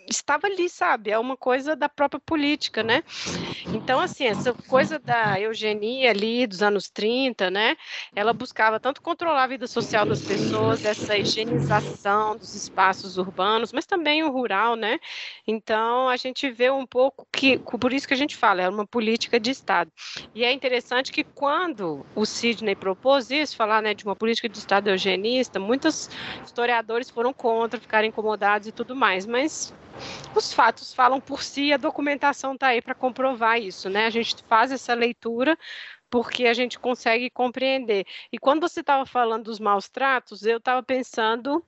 [0.08, 1.10] estava ali, sabe?
[1.10, 3.02] É uma coisa da própria política, né?
[3.72, 7.76] Então, assim, essa coisa da eugenia ali dos anos 30, né?
[8.14, 13.86] Ela buscava tanto controlar a vida social das pessoas, essa higienização dos espaços urbanos, mas
[13.86, 14.98] também o rural, né?
[15.46, 18.86] Então, a gente vê um pouco que, por isso que a gente fala, é uma
[18.86, 19.92] política de Estado.
[20.34, 24.58] E é interessante que quando o Sidney propôs isso, falar né, de uma política de
[24.58, 26.10] Estado eugenista, muitos
[26.44, 29.67] historiadores foram contra, ficaram incomodados e tudo mais, mas
[30.34, 34.06] os fatos falam por si, a documentação está aí para comprovar isso, né?
[34.06, 35.58] A gente faz essa leitura
[36.10, 38.06] porque a gente consegue compreender.
[38.32, 41.64] E quando você estava falando dos maus tratos, eu estava pensando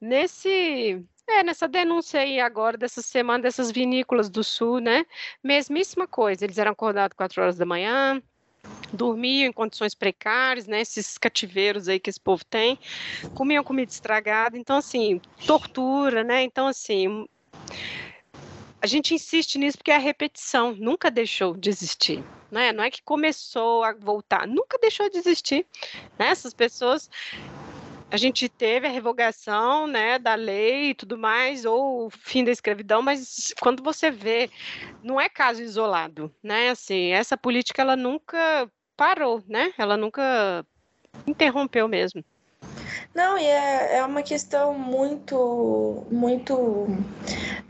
[0.00, 5.04] nesse é, nessa denúncia aí agora, dessa semana, dessas vinícolas do sul, né?
[5.42, 8.20] Mesmíssima coisa, eles eram acordados quatro horas da manhã,
[8.92, 10.80] dormiam em condições precárias, né?
[10.80, 12.78] Esses cativeiros aí que esse povo tem,
[13.34, 16.42] comiam comida estragada, então assim, tortura, né?
[16.42, 17.26] Então assim,
[18.80, 22.22] a gente insiste nisso porque é a repetição, nunca deixou de existir.
[22.50, 22.72] Né?
[22.72, 25.64] Não é que começou a voltar, nunca deixou de existir.
[26.18, 26.26] Né?
[26.26, 27.08] Essas pessoas
[28.12, 32.50] a gente teve a revogação né, da lei e tudo mais, ou o fim da
[32.50, 34.50] escravidão, mas quando você vê,
[35.02, 36.68] não é caso isolado, né?
[36.68, 39.72] Assim, essa política ela nunca parou, né?
[39.78, 40.62] Ela nunca
[41.26, 42.22] interrompeu mesmo.
[43.14, 46.86] Não, e é, é uma questão muito, muito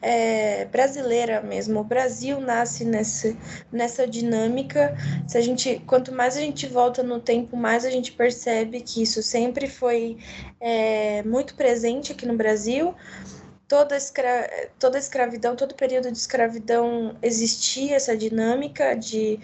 [0.00, 1.80] é, brasileira mesmo.
[1.80, 3.36] O Brasil nasce nessa,
[3.72, 4.96] nessa dinâmica.
[5.26, 9.02] Se a gente, quanto mais a gente volta no tempo, mais a gente percebe que
[9.02, 10.16] isso sempre foi
[10.60, 12.94] é, muito presente aqui no Brasil.
[13.66, 19.40] Toda, escra toda escravidão, todo período de escravidão existia essa dinâmica de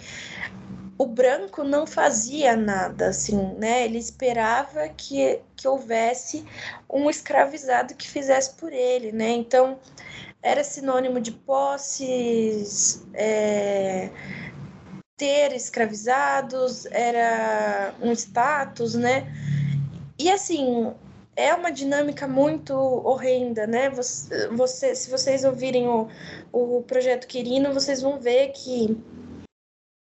[0.98, 3.84] o branco não fazia nada, assim, né?
[3.84, 6.44] Ele esperava que, que houvesse
[6.90, 9.30] um escravizado que fizesse por ele, né?
[9.30, 9.78] Então,
[10.42, 14.10] era sinônimo de posses, é,
[15.16, 19.32] ter escravizados, era um status, né?
[20.18, 20.92] E assim,
[21.36, 23.88] é uma dinâmica muito horrenda, né?
[23.90, 26.08] Você, você, se vocês ouvirem o,
[26.52, 28.98] o projeto Quirino, vocês vão ver que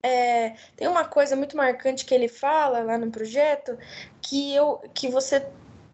[0.04, 3.78] é, tem uma coisa muito marcante que ele fala lá no projeto
[4.22, 5.48] que, eu, que você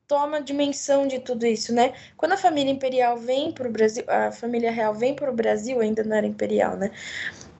[0.07, 1.93] toma dimensão de tudo isso, né?
[2.17, 5.79] Quando a família imperial vem para o Brasil, a família real vem para o Brasil,
[5.79, 6.89] ainda não era imperial, né?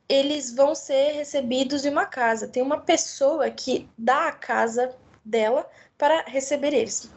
[0.10, 2.48] Eles vão ser recebidos em uma casa.
[2.48, 7.12] Tem uma pessoa que dá a casa dela para receber eles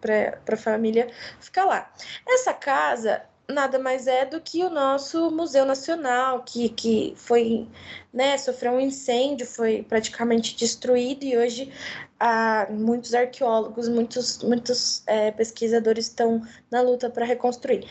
[0.00, 1.92] para a família ficar lá.
[2.28, 7.68] Essa casa nada mais é do que o nosso Museu Nacional, que, que foi,
[8.12, 11.72] né, sofreu um incêndio, foi praticamente destruído e hoje
[12.18, 17.86] há muitos arqueólogos, muitos, muitos é, pesquisadores estão na luta para reconstruir.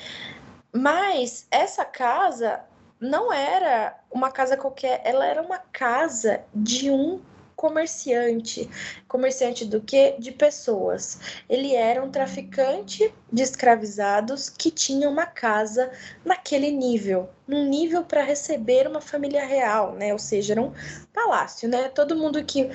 [0.74, 2.62] Mas essa casa
[3.00, 7.20] não era uma casa qualquer, ela era uma casa de um
[7.62, 8.68] comerciante.
[9.08, 10.16] Comerciante do que?
[10.18, 11.20] De pessoas.
[11.48, 15.92] Ele era um traficante de escravizados que tinha uma casa
[16.26, 20.12] naquele nível, num nível para receber uma família real, né?
[20.12, 20.74] Ou seja, era um
[21.14, 21.90] palácio, né?
[21.90, 22.68] Todo mundo que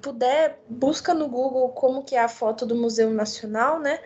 [0.00, 4.00] puder busca no Google como que é a foto do Museu Nacional, né?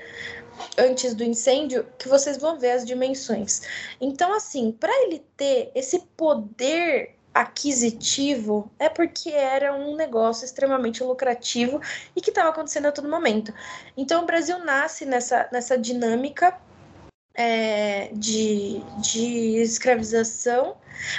[0.76, 3.62] Antes do incêndio, que vocês vão ver as dimensões.
[4.00, 11.80] Então, assim, para ele ter esse poder aquisitivo é porque era um negócio extremamente lucrativo
[12.16, 13.52] e que estava acontecendo a todo momento.
[13.96, 16.58] Então o Brasil nasce nessa, nessa dinâmica
[17.38, 20.76] é, de, de escravização,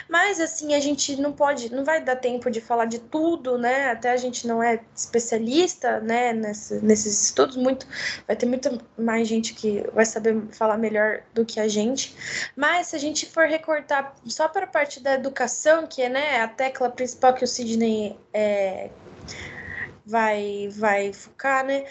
[0.09, 3.89] mas assim a gente não pode, não vai dar tempo de falar de tudo, né?
[3.89, 6.33] Até a gente não é especialista, né?
[6.33, 7.87] Nessa, nesses estudos, muito
[8.27, 12.13] vai ter muita mais gente que vai saber falar melhor do que a gente.
[12.53, 16.41] Mas se a gente for recortar só para a parte da educação, que é né,
[16.41, 18.89] a tecla principal que o Sidney é,
[20.05, 21.85] vai vai focar, né?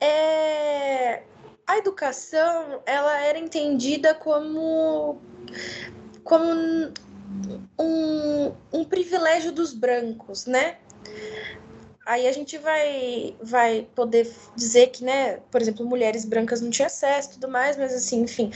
[0.00, 1.22] É
[1.66, 5.20] a educação ela era entendida como
[6.22, 6.44] como
[7.78, 10.78] um, um privilégio dos brancos, né?
[12.04, 16.86] Aí a gente vai, vai poder dizer que, né, por exemplo, mulheres brancas não tinham
[16.86, 18.52] acesso e tudo mais, mas assim, enfim.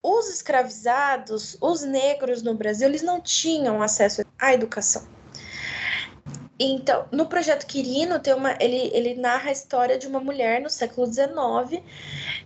[0.00, 5.02] Os escravizados, os negros no Brasil, eles não tinham acesso à educação.
[6.58, 10.70] Então, no projeto Quirino, tem uma, ele, ele narra a história de uma mulher no
[10.70, 11.82] século XIX.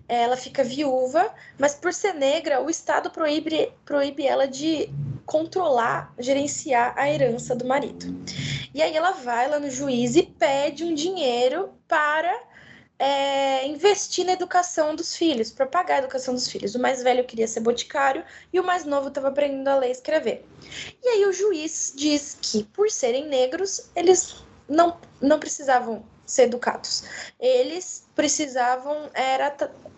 [0.09, 4.93] Ela fica viúva, mas por ser negra, o Estado proíbe, proíbe ela de
[5.25, 8.07] controlar, gerenciar a herança do marido.
[8.75, 12.50] E aí ela vai lá no juiz e pede um dinheiro para
[13.01, 16.75] é, investir na educação dos filhos, para pagar a educação dos filhos.
[16.75, 19.93] O mais velho queria ser boticário e o mais novo estava aprendendo a ler e
[19.93, 20.45] escrever.
[21.03, 27.05] E aí o juiz diz que, por serem negros, eles não, não precisavam ser educados.
[27.41, 29.57] Eles precisavam era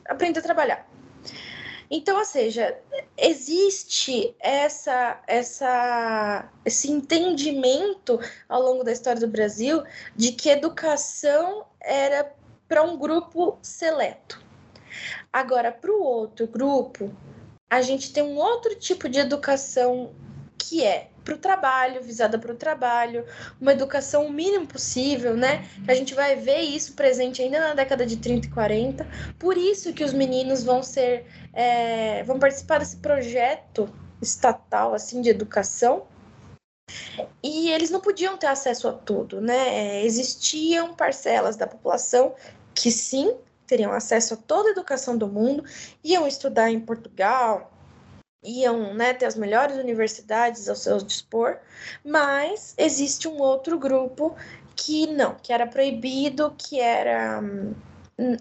[0.08, 0.88] aprender a trabalhar.
[1.90, 2.78] Então, ou seja,
[3.18, 9.82] existe essa, essa, esse entendimento ao longo da história do Brasil
[10.16, 12.32] de que educação era
[12.72, 14.42] para um grupo seleto.
[15.30, 17.14] Agora, para o outro grupo,
[17.68, 20.14] a gente tem um outro tipo de educação
[20.56, 23.26] que é para o trabalho, visada para o trabalho,
[23.60, 25.68] uma educação o mínimo possível, né?
[25.86, 29.06] A gente vai ver isso presente ainda na década de 30 e 40.
[29.38, 33.86] Por isso que os meninos vão ser, é, vão participar desse projeto
[34.22, 36.06] estatal assim de educação
[37.42, 39.98] e eles não podiam ter acesso a tudo, né?
[39.98, 42.34] É, existiam parcelas da população
[42.74, 45.64] que sim teriam acesso a toda a educação do mundo,
[46.04, 47.72] iam estudar em Portugal,
[48.42, 51.58] iam né, ter as melhores universidades ao seu dispor,
[52.04, 54.34] mas existe um outro grupo
[54.74, 57.40] que não, que era proibido, que era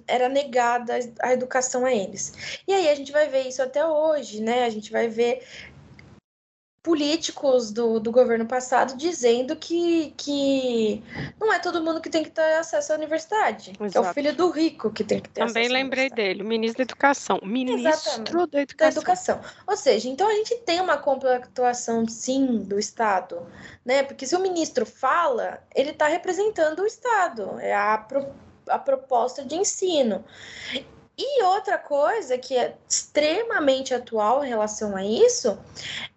[0.07, 2.61] era negada a educação a eles.
[2.67, 4.65] E aí a gente vai ver isso até hoje, né?
[4.65, 5.43] A gente vai ver
[6.83, 11.03] políticos do, do governo passado dizendo que, que
[11.39, 13.73] não é todo mundo que tem que ter acesso à universidade.
[13.93, 16.79] é o filho do rico que tem que ter Também acesso lembrei dele, o ministro
[16.79, 17.39] da Educação.
[17.43, 18.93] Ministro Exatamente, da educação.
[18.93, 19.41] da educação.
[19.67, 23.45] Ou seja, então a gente tem uma compactuação, sim, do Estado.
[23.85, 24.01] Né?
[24.01, 27.59] Porque se o ministro fala, ele está representando o Estado.
[27.59, 28.27] É a, pro,
[28.67, 30.25] a proposta de ensino.
[31.17, 35.59] E outra coisa que é extremamente atual em relação a isso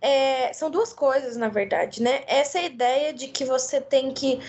[0.00, 2.22] é, são duas coisas, na verdade, né?
[2.26, 4.40] Essa ideia de que você tem que.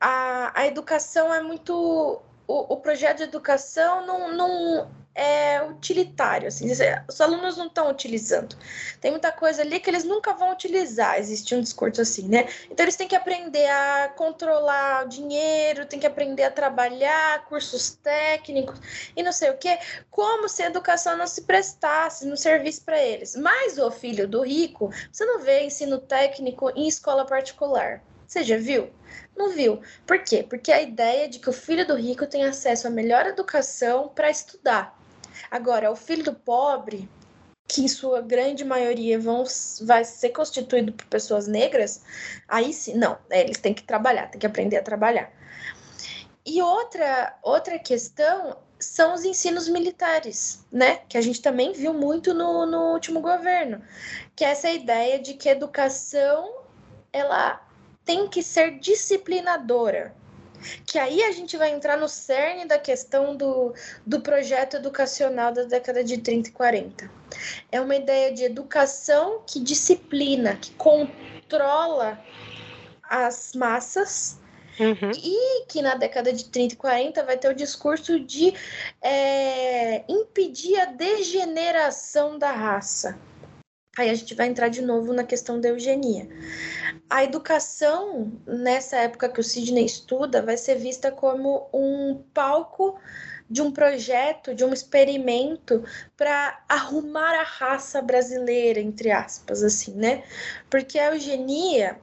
[0.00, 2.22] A, a educação é muito.
[2.46, 6.68] O, o projeto de educação não, não, é utilitário, assim,
[7.08, 8.56] os alunos não estão utilizando.
[9.00, 12.48] Tem muita coisa ali que eles nunca vão utilizar, existe um discurso assim, né?
[12.70, 17.90] Então eles têm que aprender a controlar o dinheiro, têm que aprender a trabalhar, cursos
[17.90, 18.80] técnicos
[19.16, 19.78] e não sei o quê,
[20.10, 23.36] como se a educação não se prestasse, não servisse para eles.
[23.36, 28.02] Mas o filho do rico, você não vê ensino técnico em escola particular.
[28.26, 28.90] Você já viu?
[29.36, 29.80] Não viu.
[30.06, 30.44] Por quê?
[30.48, 34.30] Porque a ideia de que o filho do rico tem acesso à melhor educação para
[34.30, 34.98] estudar.
[35.54, 37.08] Agora, o filho do pobre,
[37.68, 39.44] que em sua grande maioria vão,
[39.82, 42.02] vai ser constituído por pessoas negras,
[42.48, 45.30] aí sim, não, é, eles têm que trabalhar, têm que aprender a trabalhar.
[46.44, 51.02] E outra, outra questão são os ensinos militares, né?
[51.08, 53.80] Que a gente também viu muito no, no último governo,
[54.34, 56.52] que é essa ideia de que a educação
[57.12, 57.64] ela
[58.04, 60.16] tem que ser disciplinadora
[60.86, 63.74] que aí a gente vai entrar no cerne da questão do,
[64.06, 67.10] do projeto educacional da década de 30 e 40.
[67.70, 72.18] É uma ideia de educação que disciplina, que controla
[73.02, 74.38] as massas
[74.78, 75.12] Uhum.
[75.16, 78.54] E que na década de 30 e 40 vai ter o discurso de
[79.00, 83.16] é, impedir a degeneração da raça.
[83.96, 86.28] Aí a gente vai entrar de novo na questão da eugenia.
[87.08, 92.98] A educação, nessa época que o Sidney estuda, vai ser vista como um palco
[93.48, 95.84] de um projeto, de um experimento
[96.16, 100.24] para arrumar a raça brasileira, entre aspas, assim, né?
[100.68, 101.98] Porque a eugenia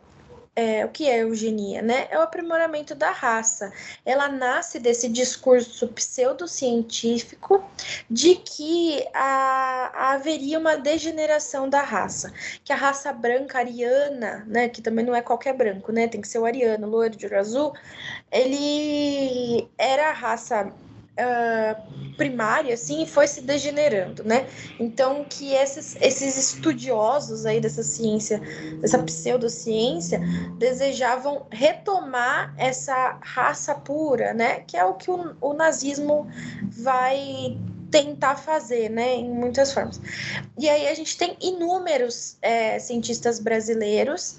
[0.55, 2.07] é, o que é eugenia, né?
[2.09, 3.71] É o aprimoramento da raça.
[4.05, 7.63] Ela nasce desse discurso pseudocientífico
[8.09, 12.33] de que a, haveria uma degeneração da raça,
[12.63, 16.07] que a raça branca ariana, né, que também não é qualquer branco, né?
[16.07, 17.73] Tem que ser o ariano, loiro de olho azul,
[18.31, 20.71] ele era a raça
[22.17, 24.47] primária, assim, foi se degenerando, né?
[24.79, 28.39] Então, que esses, esses estudiosos aí dessa ciência,
[28.79, 30.19] dessa pseudociência,
[30.57, 34.61] desejavam retomar essa raça pura, né?
[34.61, 36.27] Que é o que o, o nazismo
[36.69, 37.57] vai
[37.89, 39.99] tentar fazer, né, em muitas formas.
[40.57, 44.37] E aí a gente tem inúmeros é, cientistas brasileiros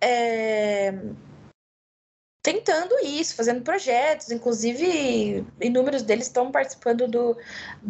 [0.00, 0.94] é,
[2.46, 7.36] tentando isso, fazendo projetos, inclusive inúmeros deles estão participando do,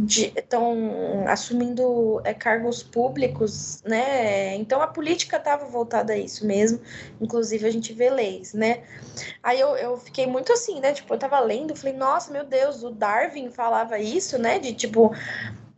[0.08, 4.54] estão assumindo é, cargos públicos, né?
[4.56, 6.80] Então a política estava voltada a isso mesmo,
[7.20, 8.82] inclusive a gente vê leis, né?
[9.42, 10.94] Aí eu, eu fiquei muito assim, né?
[10.94, 14.58] Tipo, eu tava lendo, falei, nossa, meu Deus, o Darwin falava isso, né?
[14.58, 15.14] De tipo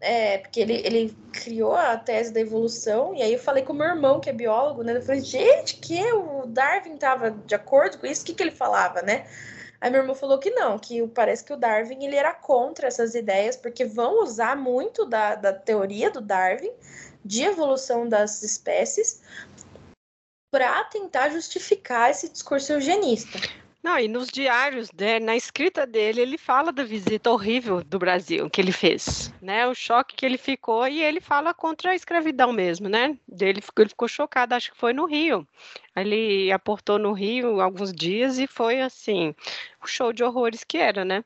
[0.01, 3.77] é, porque ele, ele criou a tese da evolução, e aí eu falei com o
[3.77, 4.97] meu irmão, que é biólogo, né?
[4.97, 8.23] Eu falei, gente, que o Darwin estava de acordo com isso?
[8.23, 9.27] O que, que ele falava, né?
[9.81, 13.15] Aí meu irmão falou que não, que parece que o Darwin ele era contra essas
[13.15, 16.73] ideias, porque vão usar muito da, da teoria do Darwin
[17.25, 19.23] de evolução das espécies
[20.51, 23.39] para tentar justificar esse discurso eugenista.
[23.83, 28.51] Não, e nos diários, né, na escrita dele, ele fala da visita horrível do Brasil
[28.51, 29.67] que ele fez, né?
[29.69, 33.17] O choque que ele ficou e ele fala contra a escravidão mesmo, né?
[33.41, 35.47] Ele ficou, ele ficou chocado, acho que foi no Rio.
[35.95, 39.33] Ele aportou no Rio alguns dias e foi assim,
[39.83, 41.25] o show de horrores que era, né?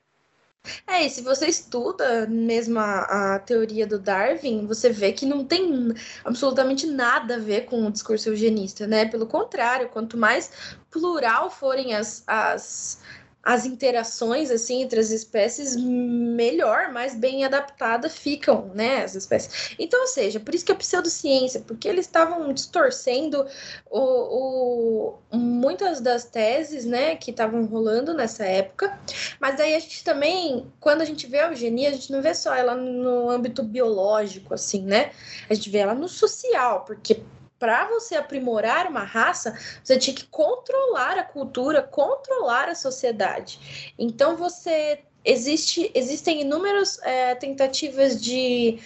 [0.87, 5.44] É, e se você estuda mesmo a, a, teoria do Darwin, você vê que não
[5.44, 5.92] tem
[6.25, 9.05] absolutamente nada a ver com o discurso eugenista, né?
[9.05, 10.53] Pelo contrário, quanto mais
[10.90, 13.01] plural forem as, as
[13.42, 19.74] as interações assim entre as espécies melhor, mais bem adaptadas ficam, né, as espécies.
[19.78, 23.46] Então, ou seja, por isso que a pseudociência, porque eles estavam distorcendo
[23.90, 28.96] o, o, muitas das teses, né, que estavam rolando nessa época.
[29.40, 32.35] Mas aí a gente também, quando a gente vê a eugenia, a gente não vê
[32.35, 35.11] só ela no âmbito biológico, assim, né?
[35.48, 37.22] A gente vê ela no social, porque
[37.62, 43.94] para você aprimorar uma raça, você tinha que controlar a cultura, controlar a sociedade.
[43.96, 48.81] Então você existe, existem inúmeras é, tentativas de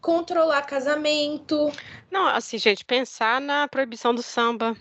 [0.00, 1.70] controlar casamento.
[2.10, 4.74] Não, assim, gente, pensar na proibição do samba,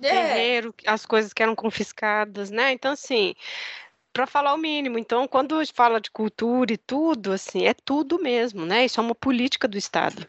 [0.00, 0.08] é.
[0.08, 2.72] terreiro, as coisas que eram confiscadas, né?
[2.72, 3.34] Então, assim,
[4.14, 4.98] para falar o mínimo.
[4.98, 8.86] Então, quando fala de cultura e tudo, assim, é tudo mesmo, né?
[8.86, 10.26] Isso é uma política do Estado.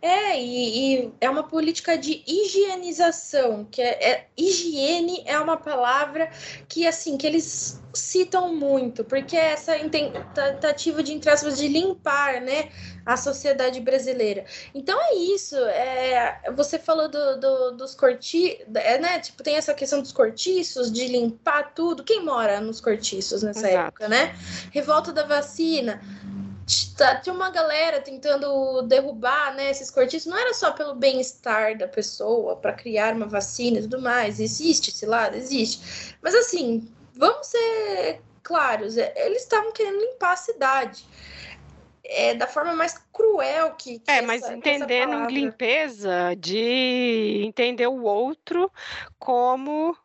[0.00, 6.30] É, e, e, é uma política de higienização, que é, é, higiene é uma palavra
[6.68, 9.74] que assim que eles citam muito, porque é essa
[10.32, 12.70] tentativa de entre aspas, de limpar, né,
[13.04, 14.44] a sociedade brasileira.
[14.74, 15.56] Então é isso.
[15.56, 19.18] É, você falou do, do, dos cortiços, é, né?
[19.18, 22.04] Tipo, tem essa questão dos cortiços, de limpar tudo.
[22.04, 23.88] Quem mora nos cortiços nessa Exato.
[23.88, 24.36] época, né?
[24.72, 26.00] Revolta da vacina
[27.22, 32.56] tinha uma galera tentando derrubar né, esses cortiços, não era só pelo bem-estar da pessoa,
[32.56, 34.40] para criar uma vacina e tudo mais.
[34.40, 36.16] Existe esse lado, existe.
[36.22, 41.04] Mas assim, vamos ser claros, é, eles estavam querendo limpar a cidade.
[42.12, 44.00] É, da forma mais cruel que.
[44.00, 48.68] que é, essa, mas entendendo limpeza de entender o outro
[49.16, 49.96] como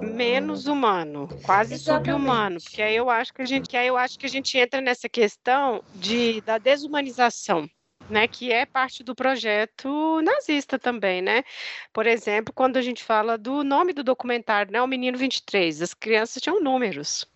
[0.00, 4.18] menos humano, quase subhumano, porque aí eu acho que a gente, que aí eu acho
[4.18, 7.68] que a gente entra nessa questão de da desumanização.
[8.06, 11.42] Né, que é parte do projeto nazista também, né?
[11.90, 15.94] Por exemplo, quando a gente fala do nome do documentário, né, o Menino 23, as
[15.94, 17.26] crianças tinham números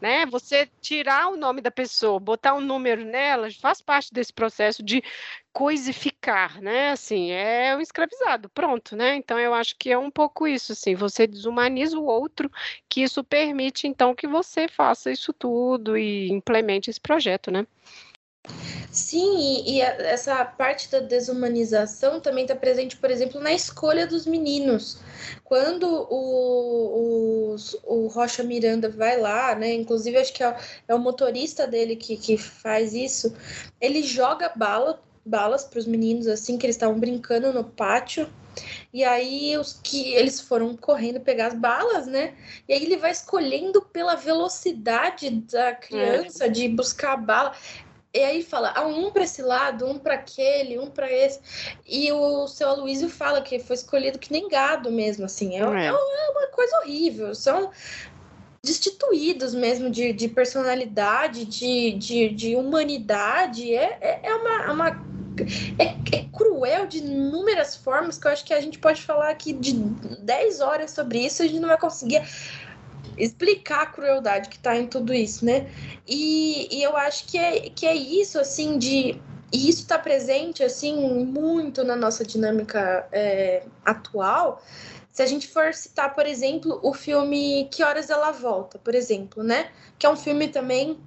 [0.00, 0.26] né?
[0.26, 5.02] Você tirar o nome da pessoa, botar um número nela, faz parte desse processo de
[5.52, 6.90] coisificar, né?
[6.90, 9.14] Assim, é o escravizado, pronto, né?
[9.14, 12.50] Então eu acho que é um pouco isso, assim, você desumaniza o outro,
[12.88, 17.66] que isso permite então que você faça isso tudo e implemente esse projeto, né?
[18.90, 24.98] Sim, e, essa parte da desumanização também está presente, por exemplo, na escolha dos meninos.
[25.44, 29.72] Quando o, o, o, Rocha Miranda vai lá, né?
[29.72, 30.56] Inclusive, acho que é,
[30.88, 33.34] é o motorista dele que, que faz isso,
[33.80, 38.28] ele joga bala, balas para os meninos assim que eles estavam brincando no pátio.
[38.92, 42.34] E aí os que eles foram correndo pegar as balas, né?
[42.68, 46.48] E aí ele vai escolhendo pela velocidade da criança é.
[46.50, 47.54] de buscar a bala.
[48.14, 51.40] E aí fala, ah, um para esse lado, um para aquele, um para esse.
[51.86, 55.54] E o seu Aloysio fala que foi escolhido que nem gado mesmo, assim.
[55.54, 55.86] É, é.
[55.86, 57.34] é uma coisa horrível.
[57.34, 57.70] São
[58.62, 63.74] destituídos mesmo de, de personalidade, de, de, de humanidade.
[63.74, 65.12] É, é, é uma, é uma
[65.78, 69.52] é, é, cruel de inúmeras formas que eu acho que a gente pode falar aqui
[69.52, 72.22] de 10 horas sobre isso, a gente não vai conseguir
[73.16, 75.70] explicar a crueldade que está em tudo isso, né?
[76.06, 79.20] E, e, eu acho que é, que é isso, assim, de.
[79.52, 84.62] E isso está presente, assim, muito na nossa dinâmica é, atual.
[85.12, 89.42] Se a gente for citar, por exemplo, o filme Que Horas Ela Volta, por exemplo,
[89.42, 89.70] né?
[89.98, 90.98] Que é um filme também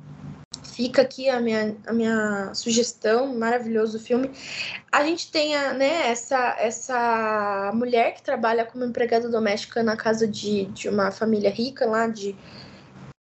[0.76, 4.30] fica aqui a minha, a minha sugestão, maravilhoso filme.
[4.92, 10.28] A gente tem a, né, essa, essa mulher que trabalha como empregada doméstica na casa
[10.28, 12.34] de, de uma família rica lá de,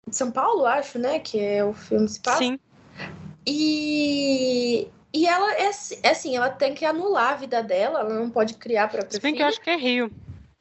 [0.07, 1.19] de São Paulo, acho, né?
[1.19, 2.39] Que é o filme se passa.
[2.39, 2.57] Sim.
[3.45, 5.71] E, e ela é,
[6.03, 9.19] é assim, ela tem que anular a vida dela, ela não pode criar para Se
[9.19, 10.09] bem que eu acho que é Rio.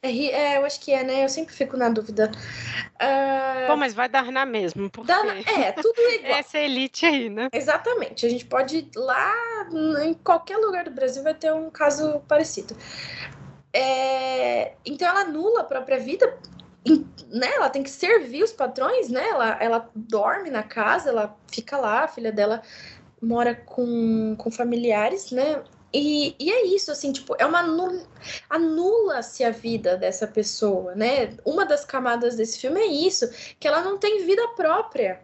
[0.03, 1.23] É, é, eu acho que é, né?
[1.23, 2.31] Eu sempre fico na dúvida.
[2.95, 3.67] Uh...
[3.67, 5.07] Bom, mas vai dar na mesma, porque...
[5.07, 5.37] Dá na...
[5.39, 6.33] É, tudo igual.
[6.39, 7.49] Essa elite aí, né?
[7.53, 8.25] Exatamente.
[8.25, 9.31] A gente pode ir lá,
[10.03, 12.75] em qualquer lugar do Brasil vai ter um caso parecido.
[13.71, 14.73] É...
[14.83, 16.35] Então ela anula a própria vida,
[17.29, 17.53] né?
[17.55, 19.27] Ela tem que servir os patrões, né?
[19.29, 22.63] Ela, ela dorme na casa, ela fica lá, a filha dela
[23.21, 25.61] mora com, com familiares, né?
[25.93, 27.63] E, e é isso, assim, tipo, é uma
[28.49, 31.35] anula-se a vida dessa pessoa, né?
[31.45, 33.29] Uma das camadas desse filme é isso,
[33.59, 35.21] que ela não tem vida própria.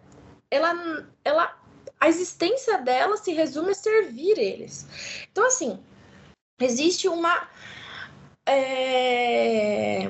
[0.51, 1.57] Ela, ela,
[1.99, 4.88] a existência dela se resume a servir eles.
[5.32, 5.80] Então, assim,
[6.59, 7.47] existe uma
[8.45, 10.09] é,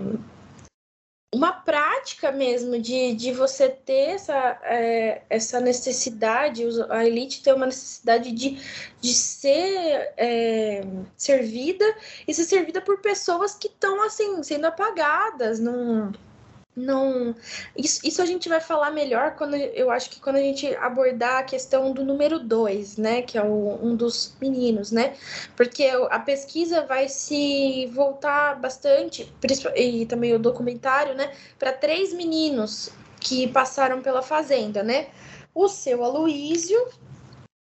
[1.34, 7.66] uma prática mesmo de, de você ter essa, é, essa necessidade, a elite ter uma
[7.66, 8.62] necessidade de,
[9.02, 10.82] de ser é,
[11.18, 11.86] servida
[12.28, 16.14] e ser servida por pessoas que estão assim sendo apagadas, não
[16.78, 17.36] não.
[17.76, 21.40] Isso, isso a gente vai falar melhor quando eu acho que quando a gente abordar
[21.40, 23.24] a questão do número 2, né?
[23.24, 25.16] Que é o, um dos meninos, né?
[25.56, 29.34] Porque a pesquisa vai se voltar bastante,
[29.76, 31.34] e também o documentário, né?
[31.58, 35.08] Para três meninos que passaram pela fazenda, né?
[35.56, 36.78] O seu Aloísio,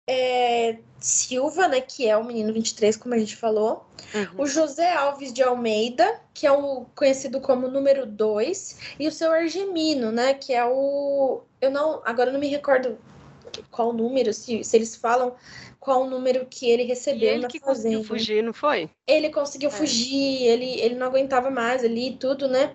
[0.09, 3.87] é, Silva, né, que é o menino 23, como a gente falou.
[4.15, 4.43] Uhum.
[4.43, 9.33] O José Alves de Almeida, que é o conhecido como número 2, e o seu
[9.33, 12.99] Argemino, né, que é o eu não, agora eu não me recordo
[13.71, 15.35] qual número, se, se eles falam
[15.79, 17.97] qual o número que ele recebeu e ele na que fazenda.
[17.97, 18.91] conseguiu fugir, não foi?
[19.07, 19.73] Ele conseguiu é.
[19.73, 22.75] fugir, ele, ele não aguentava mais ali e tudo, né?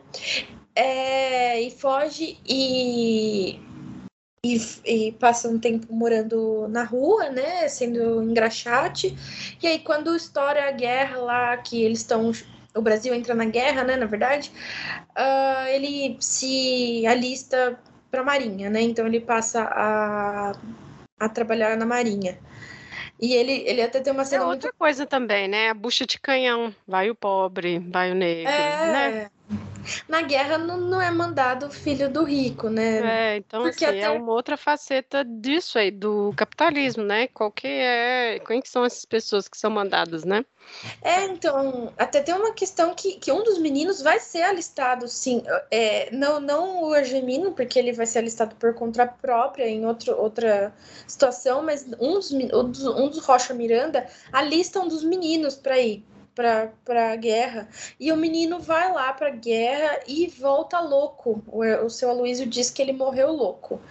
[0.76, 3.60] É, e foge e
[4.44, 9.18] e, e, passa um tempo morando na rua, né, sendo engraxate.
[9.62, 12.32] E aí quando estoura a guerra lá, que eles estão,
[12.76, 14.52] o Brasil entra na guerra, né, na verdade,
[15.18, 17.80] uh, ele se alista
[18.10, 18.82] para a Marinha, né?
[18.82, 20.54] Então ele passa a,
[21.20, 22.40] a trabalhar na Marinha.
[23.20, 24.44] E ele, ele até tem uma cena.
[24.44, 24.78] É outra muito...
[24.78, 25.70] coisa também, né?
[25.70, 26.74] A bucha de canhão.
[26.88, 28.92] Vai o pobre, vai o negro, é...
[28.92, 29.32] né?
[30.08, 33.34] Na guerra não, não é mandado filho do rico, né?
[33.34, 34.16] É, então Porque assim, é até...
[34.16, 37.28] é uma outra faceta disso aí, do capitalismo, né?
[37.28, 38.40] Qual que é.
[38.46, 40.44] Quem que são essas pessoas que são mandadas, né?
[41.02, 45.44] É, então, até tem uma questão que, que um dos meninos vai ser alistado, sim.
[45.72, 50.16] É, não, não o Argemino, porque ele vai ser alistado por conta própria em outro,
[50.18, 50.74] outra
[51.08, 55.80] situação, mas um dos, um dos, um dos Rocha Miranda alista um dos meninos para
[55.80, 56.04] ir
[56.38, 57.68] para a guerra.
[58.00, 61.44] E o menino vai lá para a guerra e volta louco.
[61.48, 63.82] O, o seu Aloysio diz que ele morreu louco.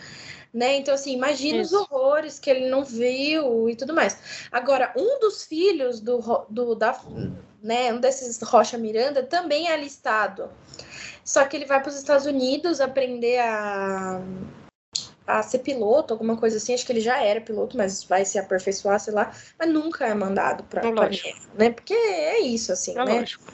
[0.55, 0.77] Né?
[0.77, 1.75] Então, assim, imagina Isso.
[1.75, 4.49] os horrores que ele não viu e tudo mais.
[4.51, 6.99] Agora, um dos filhos do, do da,
[7.63, 10.49] né, um desses Rocha Miranda também é alistado.
[11.25, 14.23] Só que ele vai para os Estados Unidos aprender a
[15.27, 16.75] a ser piloto, alguma coisa assim.
[16.75, 19.33] Acho que ele já era piloto, mas vai se aperfeiçoar, sei lá.
[19.59, 21.71] Mas nunca é mandado para é guerra, né?
[21.71, 23.21] Porque é isso, assim, é né?
[23.21, 23.45] Lógico.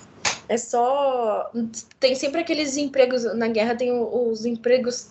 [0.49, 1.51] É só.
[1.99, 3.25] Tem sempre aqueles empregos.
[3.35, 5.09] Na guerra tem os empregos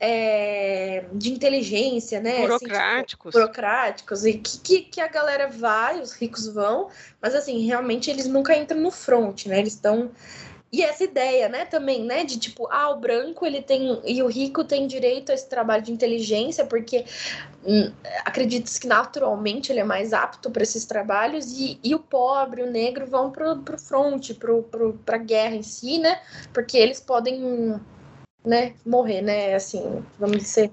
[0.00, 2.40] é, de inteligência, né?
[2.40, 2.78] Burocráticos.
[2.80, 4.24] Assim, tipo, burocráticos.
[4.24, 6.88] E que, que, que, a galera vai, os ricos vão,
[7.20, 9.58] mas assim, realmente eles nunca entram no front, né?
[9.58, 10.10] Eles estão
[10.72, 14.26] e essa ideia, né, também, né, de tipo, ah, o branco ele tem e o
[14.26, 17.04] rico tem direito a esse trabalho de inteligência, porque
[17.62, 17.92] hum,
[18.24, 22.70] acredita-se que naturalmente ele é mais apto para esses trabalhos, e, e o pobre, o
[22.70, 24.62] negro vão pro, pro front, pro,
[25.04, 26.22] pra guerra em si, né,
[26.54, 27.78] porque eles podem
[28.44, 30.70] né, morrer, né, assim, vamos dizer.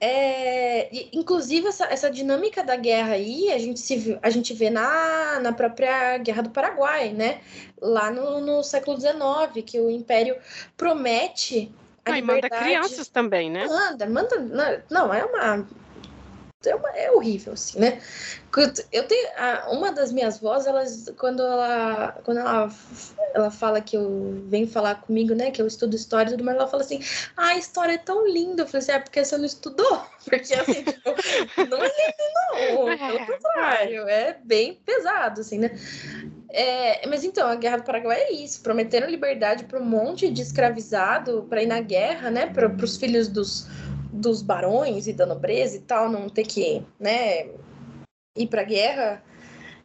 [0.00, 5.38] É, inclusive, essa, essa dinâmica da guerra aí, a gente, se, a gente vê na,
[5.40, 7.40] na própria Guerra do Paraguai, né,
[7.80, 10.36] lá no, no século XIX, que o Império
[10.76, 11.70] promete
[12.04, 12.54] a ah, liberdade.
[12.54, 13.66] manda crianças também, né?
[13.66, 15.66] Manda, manda, não, é uma
[16.66, 18.00] é, uma, é horrível, assim, né?
[18.92, 20.84] Eu tenho a, uma das minhas vozes, ela,
[21.18, 22.70] quando ela quando ela,
[23.34, 25.50] ela fala que eu vem falar comigo, né?
[25.50, 27.00] Que eu estudo história e tudo mais, ela fala assim:
[27.36, 28.62] Ah, a história é tão linda.
[28.62, 30.06] Eu falei assim: É porque você não estudou.
[30.24, 31.10] Porque assim, tipo,
[31.68, 32.88] não é lindo, não.
[32.94, 35.70] É, Pelo contrário, é bem pesado, assim, né?
[36.48, 40.40] É, mas então, a Guerra do Paraguai é isso: prometeram liberdade para um monte de
[40.40, 42.46] escravizado para ir na guerra, né?
[42.46, 43.66] Para os filhos dos
[44.14, 47.48] dos barões e da nobreza e tal, não ter que, né,
[48.36, 49.22] ir pra guerra.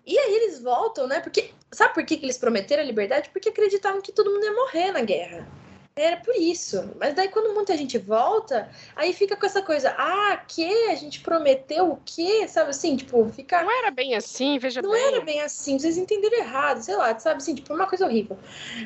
[0.05, 1.19] E aí eles voltam, né?
[1.19, 3.30] Porque sabe por que, que eles prometeram a liberdade?
[3.30, 5.47] Porque acreditavam que todo mundo ia morrer na guerra.
[5.95, 6.91] Era por isso.
[6.97, 11.19] Mas daí quando muita gente volta, aí fica com essa coisa, ah, que a gente
[11.19, 12.47] prometeu o quê?
[12.47, 15.03] Sabe assim, tipo, fica Não era bem assim, veja Não bem.
[15.07, 18.38] era bem assim, vocês entenderam errado, sei lá, sabe assim, tipo, uma coisa horrível.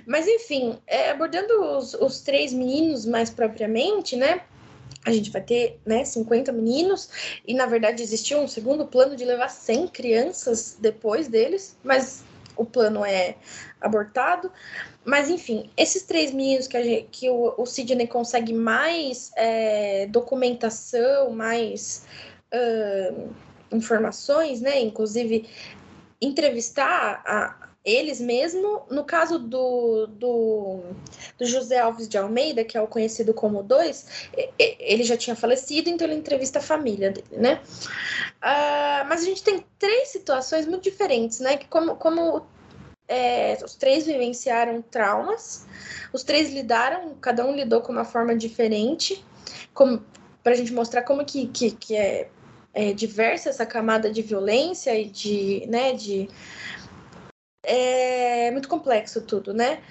[0.08, 4.42] Mas enfim, é, abordando os, os três meninos mais propriamente, né?
[5.06, 7.10] A gente vai ter né, 50 meninos,
[7.46, 12.24] e na verdade existia um segundo plano de levar 100 crianças depois deles, mas
[12.56, 13.36] o plano é
[13.82, 14.52] abortado.
[15.06, 21.32] Mas enfim, esses três meninos que, gente, que o, o Sidney consegue mais é, documentação,
[21.32, 22.06] mais
[22.54, 23.30] uh,
[23.72, 24.80] informações, né?
[24.80, 25.50] Inclusive
[26.22, 28.84] entrevistar a, eles mesmo.
[28.90, 30.80] No caso do, do,
[31.38, 35.90] do, José Alves de Almeida, que é o conhecido como Dois, ele já tinha falecido,
[35.90, 37.62] então ele entrevista a família dele, né?
[38.38, 41.58] Uh, mas a gente tem três situações muito diferentes, né?
[41.58, 42.46] Que como, como
[43.08, 45.68] é, os três vivenciaram traumas,
[46.12, 49.24] os três lidaram, cada um lidou com uma forma diferente,
[50.42, 52.30] para a gente mostrar como que, que, que é,
[52.74, 56.30] é diversa essa camada de violência e de, né, de
[57.64, 59.82] é muito complexo tudo, né?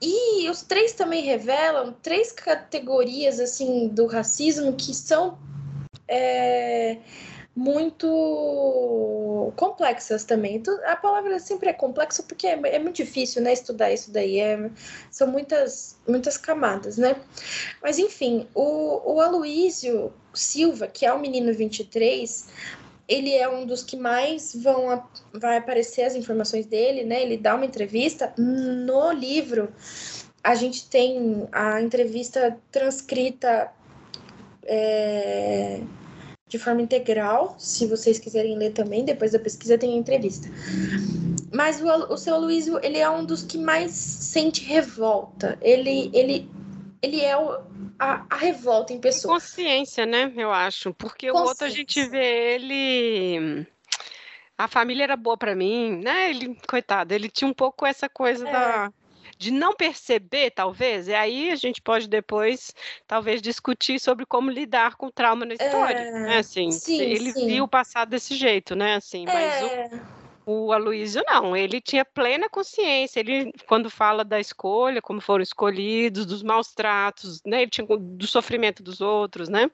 [0.00, 5.38] E os três também revelam três categorias assim do racismo que são
[6.08, 6.96] é,
[7.54, 10.62] muito complexas também.
[10.86, 14.40] A palavra sempre é complexa porque é, é muito difícil, né, estudar isso daí.
[14.40, 14.70] É,
[15.10, 17.16] são muitas, muitas camadas, né?
[17.82, 22.48] Mas enfim, o, o Aloísio Silva, que é o menino 23,
[23.08, 25.02] ele é um dos que mais vão
[25.32, 27.22] vai aparecer as informações dele, né?
[27.22, 29.72] Ele dá uma entrevista no livro.
[30.44, 33.72] A gente tem a entrevista transcrita
[34.64, 35.80] é,
[36.46, 40.48] de forma integral, se vocês quiserem ler também, depois da pesquisa tem a entrevista.
[41.52, 45.58] Mas o, o seu Luísio, ele é um dos que mais sente revolta.
[45.60, 46.50] Ele, ele,
[47.02, 47.60] ele é o,
[47.98, 49.34] a, a revolta em pessoa.
[49.34, 50.32] Consciência, né?
[50.36, 50.92] Eu acho.
[50.94, 53.66] Porque o outro a gente vê ele.
[54.56, 56.30] A família era boa para mim, né?
[56.30, 58.52] Ele, coitado, ele tinha um pouco essa coisa é.
[58.52, 58.92] da
[59.38, 62.74] de não perceber, talvez, e aí a gente pode depois,
[63.06, 66.38] talvez, discutir sobre como lidar com o trauma na história, é, né?
[66.38, 67.46] Assim, sim, ele sim.
[67.46, 68.96] viu o passado desse jeito, né?
[68.96, 69.90] Assim, mas o, é.
[70.50, 76.24] O Aloysio não, ele tinha plena consciência, ele quando fala da escolha, como foram escolhidos,
[76.24, 79.70] dos maus tratos, né, ele tinha, do sofrimento dos outros, né?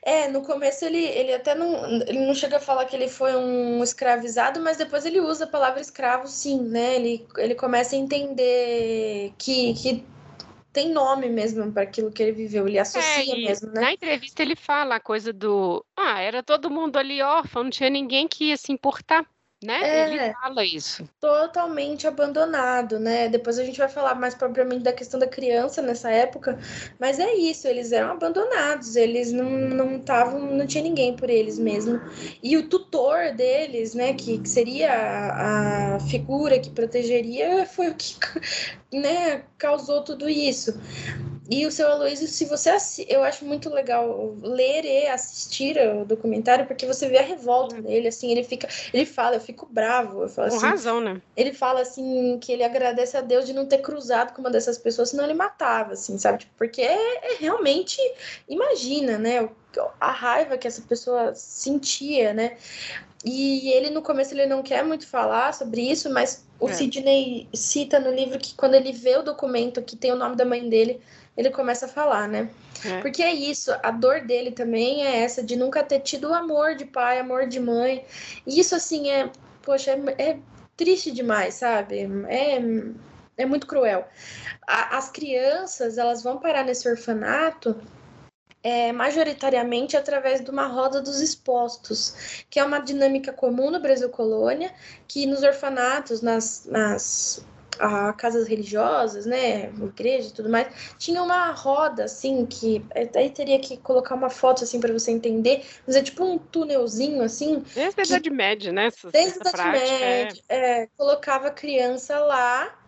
[0.00, 3.36] É, no começo ele, ele até não, ele não chega a falar que ele foi
[3.36, 6.96] um escravizado, mas depois ele usa a palavra escravo sim, né?
[6.96, 10.06] Ele, ele começa a entender que, que
[10.72, 13.82] tem nome mesmo para aquilo que ele viveu, ele associa é, mesmo, né?
[13.82, 17.90] Na entrevista ele fala a coisa do, ah, era todo mundo ali órfão, não tinha
[17.90, 19.26] ninguém que ia se importar
[19.62, 19.80] né?
[19.82, 21.08] É, Ele fala isso.
[21.20, 23.28] Totalmente abandonado, né?
[23.28, 26.58] Depois a gente vai falar mais propriamente da questão da criança nessa época,
[26.98, 31.58] mas é isso, eles eram abandonados, eles não estavam, não, não tinha ninguém por eles
[31.58, 32.00] mesmo.
[32.42, 37.94] E o tutor deles, né, que, que seria a, a figura que protegeria, foi o
[37.94, 38.16] que
[38.92, 40.78] né, causou tudo isso.
[41.50, 42.70] E o seu Aloysio, se você
[43.08, 47.82] eu acho muito legal ler e assistir o documentário, porque você vê a revolta hum.
[47.82, 50.22] dele, assim, ele fica, ele fala, eu fico bravo.
[50.22, 51.20] Eu falo, com assim, razão, né?
[51.36, 54.78] Ele fala assim que ele agradece a Deus de não ter cruzado com uma dessas
[54.78, 56.38] pessoas, senão ele matava, assim, sabe?
[56.38, 57.98] Tipo, porque é, é realmente,
[58.48, 59.48] imagina, né?
[60.00, 62.56] A raiva que essa pessoa sentia, né?
[63.24, 66.72] E ele no começo ele não quer muito falar sobre isso, mas o é.
[66.72, 70.44] Sidney cita no livro que quando ele vê o documento que tem o nome da
[70.44, 71.00] mãe dele,
[71.40, 72.50] ele começa a falar, né?
[72.84, 73.00] É.
[73.00, 76.74] Porque é isso, a dor dele também é essa de nunca ter tido o amor
[76.74, 78.04] de pai, amor de mãe.
[78.46, 79.30] E isso, assim, é,
[79.62, 80.38] poxa, é, é
[80.76, 82.08] triste demais, sabe?
[82.28, 82.60] É,
[83.38, 84.06] é muito cruel.
[84.66, 87.80] A, as crianças, elas vão parar nesse orfanato
[88.62, 94.10] é, majoritariamente através de uma roda dos expostos, que é uma dinâmica comum no Brasil
[94.10, 94.70] Colônia,
[95.08, 97.42] que nos orfanatos, nas, nas
[97.80, 100.68] a casas religiosas, né, igreja e tudo mais,
[100.98, 105.64] tinha uma roda assim que aí teria que colocar uma foto assim para você entender,
[105.86, 107.64] mas é tipo um túnelzinho assim.
[107.74, 108.86] Desde a Idade Média, né?
[108.86, 109.70] Essa, desde a Idade é.
[109.70, 110.82] Média, é.
[110.82, 112.78] É, colocava a criança lá,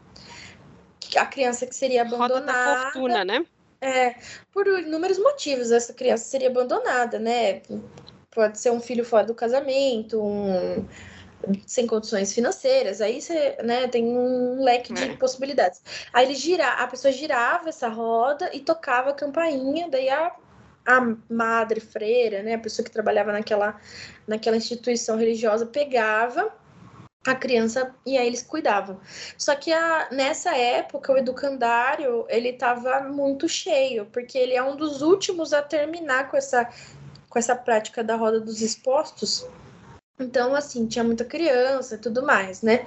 [1.16, 2.42] a criança que seria abandonada.
[2.42, 3.46] Roda da fortuna, né?
[3.80, 4.14] É,
[4.52, 7.62] por inúmeros motivos essa criança seria abandonada, né?
[8.30, 10.86] Pode ser um filho fora do casamento, um
[11.66, 15.16] sem condições financeiras, aí você né, tem um leque de é.
[15.16, 15.82] possibilidades.
[16.12, 20.32] Aí ele gira, a pessoa girava essa roda e tocava a campainha, daí a,
[20.86, 23.80] a madre freira, né, a pessoa que trabalhava naquela,
[24.26, 26.52] naquela instituição religiosa, pegava
[27.24, 29.00] a criança e aí eles cuidavam.
[29.38, 34.76] Só que a, nessa época o educandário ele estava muito cheio, porque ele é um
[34.76, 36.68] dos últimos a terminar com essa
[37.28, 39.48] com essa prática da roda dos expostos
[40.22, 42.86] então, assim, tinha muita criança e tudo mais, né?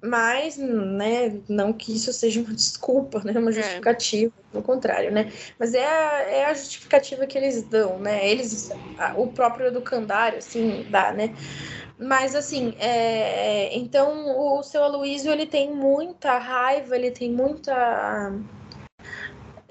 [0.00, 3.54] Mas, né, não que isso seja uma desculpa, né, uma é.
[3.54, 4.52] justificativa, é.
[4.52, 8.70] pelo contrário, né, mas é a, é a justificativa que eles dão, né, eles,
[9.16, 11.34] o próprio educandário, assim, dá, né,
[11.98, 18.32] mas, assim, é, é, então o seu Aloysio, ele tem muita raiva, ele tem muita...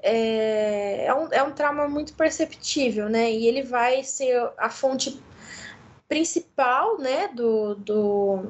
[0.00, 5.22] É, é, um, é um trauma muito perceptível, né, e ele vai ser a fonte
[6.08, 8.42] principal, né, do, do,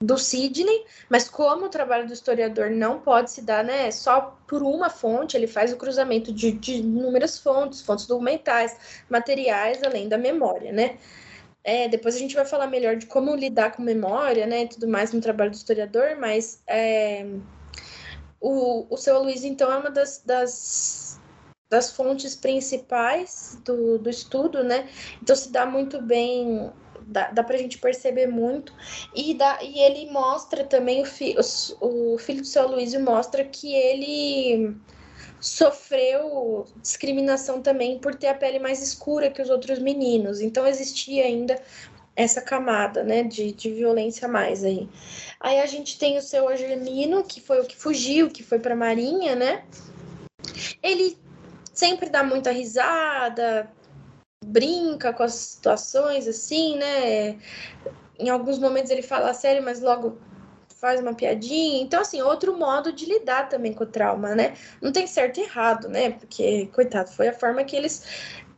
[0.00, 4.62] do Sidney, mas como o trabalho do historiador não pode se dar, né, só por
[4.62, 10.18] uma fonte, ele faz o cruzamento de, de inúmeras fontes, fontes documentais, materiais, além da
[10.18, 10.98] memória, né.
[11.62, 14.88] É, depois a gente vai falar melhor de como lidar com memória, né, e tudo
[14.88, 17.26] mais no trabalho do historiador, mas é,
[18.40, 21.20] o, o seu Luiz, então, é uma das, das
[21.68, 24.88] das fontes principais do, do estudo, né?
[25.20, 26.70] Então se dá muito bem
[27.06, 28.74] dá, dá pra gente perceber muito.
[29.14, 31.36] E, dá, e ele mostra também, o, fi,
[31.80, 34.76] o, o filho do seu Luísio mostra que ele
[35.40, 40.40] sofreu discriminação também por ter a pele mais escura que os outros meninos.
[40.40, 41.60] Então existia ainda
[42.16, 44.88] essa camada, né, de, de violência mais aí.
[45.38, 48.72] Aí a gente tem o seu Angelino, que foi o que fugiu, que foi para
[48.72, 49.64] a Marinha, né?
[50.82, 51.18] Ele
[51.74, 53.70] sempre dá muita risada,
[54.56, 57.36] brinca com as situações, assim, né?
[58.18, 60.16] Em alguns momentos ele fala sério, mas logo
[60.80, 61.82] faz uma piadinha.
[61.82, 64.54] Então, assim, outro modo de lidar também com o trauma, né?
[64.80, 66.12] Não tem certo e errado, né?
[66.12, 68.02] Porque, coitado, foi a forma que eles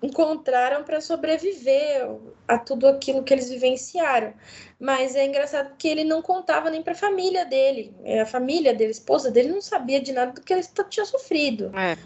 [0.00, 2.08] encontraram para sobreviver
[2.46, 4.32] a tudo aquilo que eles vivenciaram.
[4.78, 7.92] Mas é engraçado que ele não contava nem para a família dele.
[8.22, 11.72] A família dele, a esposa dele, não sabia de nada do que ele tinha sofrido.
[11.76, 11.96] É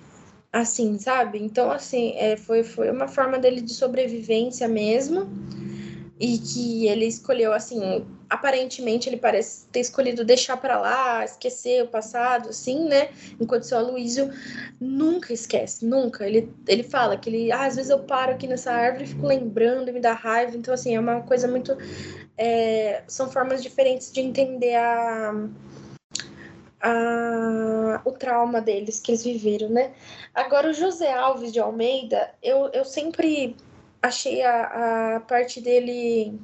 [0.53, 1.39] assim, sabe?
[1.43, 5.29] Então, assim, é, foi, foi uma forma dele de sobrevivência mesmo.
[6.21, 11.89] e que ele escolheu assim, aparentemente ele parece ter escolhido deixar para lá, esquecer o
[11.89, 13.11] passado, assim, né?
[13.41, 14.31] Enquanto seu Aloysio
[14.81, 16.27] nunca esquece, nunca.
[16.27, 19.27] Ele, ele fala que ele, ah, às vezes eu paro aqui nessa árvore e fico
[19.27, 20.57] lembrando e me dá raiva.
[20.57, 21.77] Então, assim, é uma coisa muito.
[22.39, 25.35] É, são formas diferentes de entender a,
[26.83, 29.93] a, o trauma deles que eles viveram, né?
[30.35, 33.57] Agora, o José Alves de Almeida, eu, eu sempre
[34.03, 36.39] achei a, a parte dele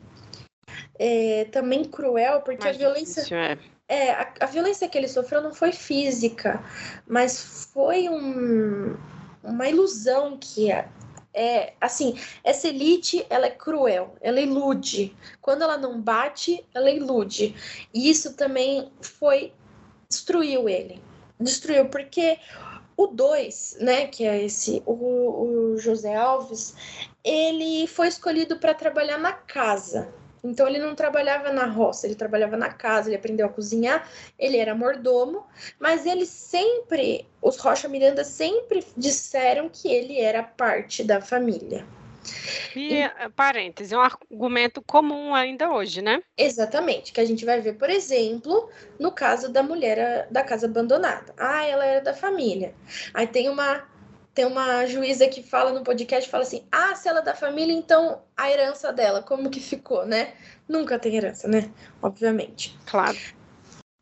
[0.99, 3.23] é, também cruel, porque Mais a violência.
[3.23, 3.59] Difícil, é.
[3.91, 6.63] É, a, a, violência que ele sofreu não foi física,
[7.07, 8.97] mas foi um,
[9.43, 10.87] uma ilusão que é,
[11.33, 12.15] é, assim,
[12.45, 15.17] essa elite, ela é cruel, ela ilude.
[15.41, 17.55] Quando ela não bate, ela ilude.
[17.95, 19.55] E isso também foi
[20.09, 21.03] destruiu ele.
[21.41, 22.39] Destruiu porque
[22.97, 24.93] o 2, né, que é esse, o,
[25.73, 26.75] o José Alves,
[27.23, 30.13] ele foi escolhido para trabalhar na casa.
[30.43, 34.57] Então ele não trabalhava na roça, ele trabalhava na casa, ele aprendeu a cozinhar, ele
[34.57, 35.45] era mordomo,
[35.79, 41.85] mas ele sempre, os Rocha Miranda sempre disseram que ele era parte da família.
[42.75, 46.23] E, e, eh, parêntese, é um argumento comum ainda hoje, né?
[46.37, 48.69] Exatamente, que a gente vai ver, por exemplo,
[48.99, 51.35] no caso da mulher eh, da casa abandonada.
[51.37, 52.75] Ah, ela era da família.
[53.15, 53.87] Aí tem uma
[54.35, 57.73] tem uma juíza que fala no podcast, fala assim: "Ah, se ela é da família,
[57.73, 60.35] então a herança dela, como que ficou, né?"
[60.69, 61.71] Nunca tem herança, né?
[62.01, 62.79] Obviamente.
[62.87, 63.17] Claro.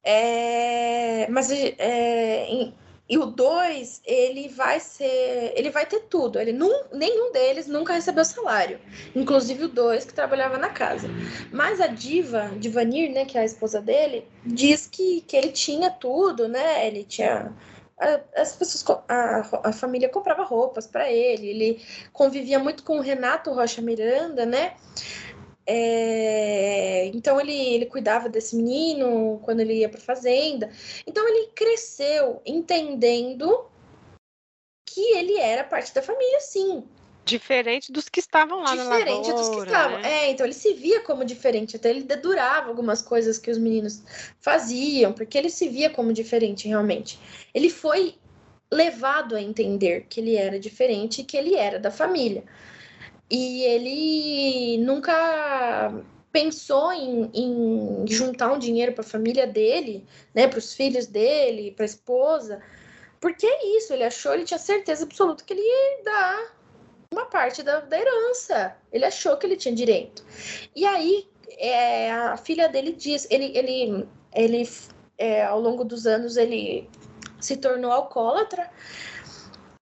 [0.04, 2.74] É, mas é, em,
[3.08, 5.52] e o 2, ele vai ser.
[5.54, 6.40] Ele vai ter tudo.
[6.40, 6.52] Ele
[6.92, 8.80] nenhum deles nunca recebeu salário.
[9.14, 11.08] Inclusive o 2, que trabalhava na casa.
[11.52, 15.88] Mas a diva, Divanir, né, que é a esposa dele, diz que, que ele tinha
[15.88, 16.84] tudo, né?
[16.86, 17.52] Ele tinha.
[18.36, 21.82] As pessoas, a, a família comprava roupas para ele, ele
[22.12, 24.74] convivia muito com o Renato Rocha Miranda, né?
[25.66, 30.70] É, então ele, ele cuidava desse menino quando ele ia para fazenda.
[31.06, 33.66] Então ele cresceu entendendo
[34.86, 36.84] que ele era parte da família, sim.
[37.24, 39.98] Diferente dos que estavam lá diferente na Diferente dos que estavam.
[39.98, 40.12] Né?
[40.12, 44.02] É, então ele se via como diferente, até ele dedurava algumas coisas que os meninos
[44.38, 47.18] faziam, porque ele se via como diferente realmente.
[47.52, 48.14] Ele foi
[48.72, 52.44] levado a entender que ele era diferente e que ele era da família.
[53.30, 55.92] E ele nunca
[56.30, 61.72] pensou em, em juntar um dinheiro para a família dele, né, para os filhos dele,
[61.72, 62.60] para a esposa,
[63.20, 63.92] porque é isso.
[63.92, 66.56] Ele achou, ele tinha certeza absoluta que ele ia dar
[67.12, 68.76] uma parte da, da herança.
[68.92, 70.24] Ele achou que ele tinha direito.
[70.74, 71.26] E aí
[71.58, 74.68] é, a filha dele diz, ele, ele, ele
[75.18, 76.88] é, ao longo dos anos ele
[77.40, 78.70] se tornou alcoólatra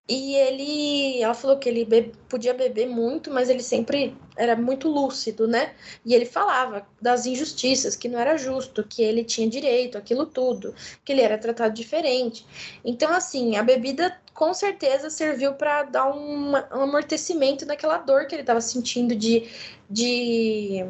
[0.07, 5.47] e ele, ela falou que ele podia beber muito, mas ele sempre era muito lúcido,
[5.47, 5.73] né?
[6.05, 10.75] E ele falava das injustiças, que não era justo, que ele tinha direito, aquilo tudo,
[11.03, 12.45] que ele era tratado diferente.
[12.83, 18.35] Então, assim, a bebida com certeza serviu para dar um, um amortecimento naquela dor que
[18.35, 19.49] ele estava sentindo de,
[19.89, 20.85] de,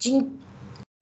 [0.00, 0.26] de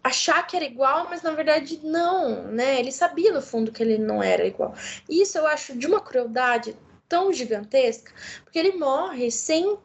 [0.02, 2.80] achar que era igual, mas na verdade não, né?
[2.80, 4.74] Ele sabia no fundo que ele não era igual.
[5.08, 6.74] Isso eu acho de uma crueldade
[7.12, 8.10] tão gigantesca,
[8.42, 9.76] porque ele morre sem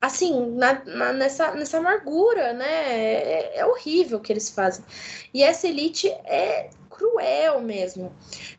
[0.00, 2.66] assim, na, na, nessa, nessa amargura, né?
[2.66, 4.82] É, é, horrível o que eles fazem.
[5.34, 8.10] E essa elite é cruel mesmo.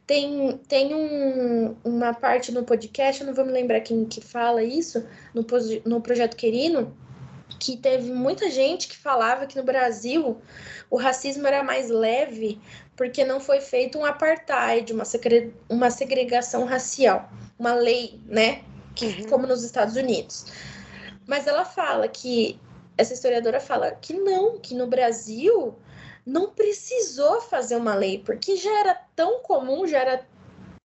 [0.05, 4.61] Tem, tem um, uma parte no podcast, eu não vou me lembrar quem que fala
[4.61, 5.43] isso, no,
[5.85, 6.95] no Projeto Querino,
[7.59, 10.37] que teve muita gente que falava que no Brasil
[10.87, 12.61] o racismo era mais leve
[12.99, 18.61] porque não foi feito um apartheid, uma, segre uma segregação racial, uma lei, né?
[18.93, 19.29] Que, uhum.
[19.29, 20.47] Como nos Estados Unidos.
[21.25, 22.59] Mas ela fala que,
[22.97, 25.79] essa historiadora fala que não, que no Brasil
[26.25, 30.27] não precisou fazer uma lei, porque já era tão comum, já era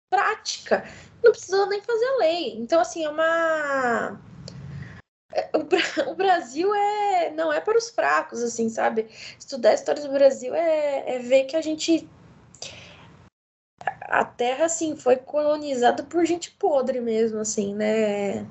[0.08, 0.88] prática,
[1.24, 2.56] não precisou nem fazer a lei.
[2.60, 4.22] Então, assim, é uma
[6.08, 9.08] o, Brasil é não é para os fracos, assim, sabe?
[9.40, 12.08] Estudar a história do Brasil é, é ver que a gente
[14.02, 18.46] a terra assim foi colonizada por gente podre mesmo, assim, né?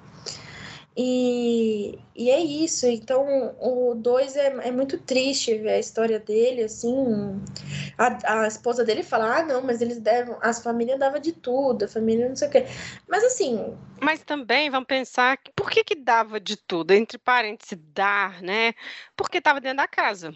[0.97, 2.87] E, e é isso.
[2.87, 7.43] Então, o 2 é, é muito triste ver a história dele, assim.
[7.97, 10.37] A, a esposa dele fala: ah, não, mas eles devem.
[10.41, 12.67] As famílias davam de tudo, a família não sei o quê.
[13.09, 13.77] Mas assim.
[14.01, 16.93] Mas também vamos pensar por que, que dava de tudo?
[16.93, 18.75] Entre parênteses, dar, né?
[19.17, 20.35] Porque estava dentro da casa.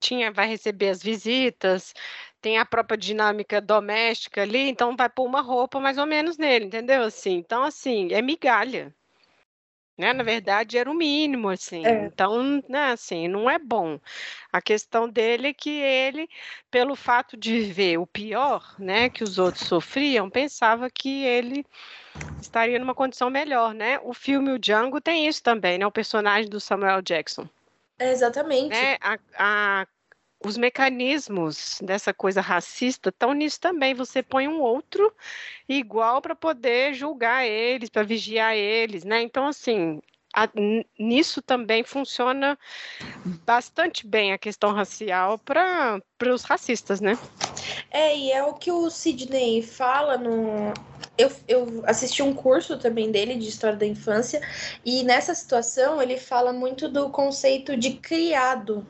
[0.00, 1.92] Tinha, vai receber as visitas,
[2.40, 6.66] tem a própria dinâmica doméstica ali, então vai pôr uma roupa mais ou menos nele,
[6.66, 7.02] entendeu?
[7.02, 8.94] Assim, então, assim, é migalha.
[9.96, 10.12] Né?
[10.12, 11.84] Na verdade, era o mínimo, assim.
[11.86, 12.06] É.
[12.06, 13.98] Então, né, assim, não é bom.
[14.52, 16.28] A questão dele é que ele,
[16.70, 21.64] pelo fato de ver o pior, né, que os outros sofriam, pensava que ele
[22.40, 23.98] estaria numa condição melhor, né?
[24.02, 25.86] O filme O Django tem isso também, né?
[25.86, 27.48] O personagem do Samuel Jackson.
[27.98, 28.70] É exatamente.
[28.70, 28.96] Né?
[29.00, 29.86] A, a,
[30.44, 33.94] os mecanismos dessa coisa racista estão nisso também.
[33.94, 35.12] Você põe um outro
[35.68, 39.22] igual para poder julgar eles, para vigiar eles, né?
[39.22, 40.00] Então, assim,
[40.34, 40.48] a,
[40.98, 42.58] nisso também funciona
[43.46, 47.18] bastante bem a questão racial para os racistas, né?
[47.90, 50.74] É, e é o que o Sidney fala no.
[51.16, 54.42] Eu, eu assisti um curso também dele de história da infância,
[54.84, 58.84] e nessa situação ele fala muito do conceito de criado